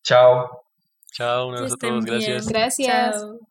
Chao. 0.03 0.63
Chao, 1.11 1.47
un 1.47 1.55
abrazo 1.55 1.75
a 1.75 1.77
todos. 1.77 2.05
bien. 2.05 2.17
Gracias. 2.17 2.47
Gracias. 2.47 3.19
Chao. 3.19 3.48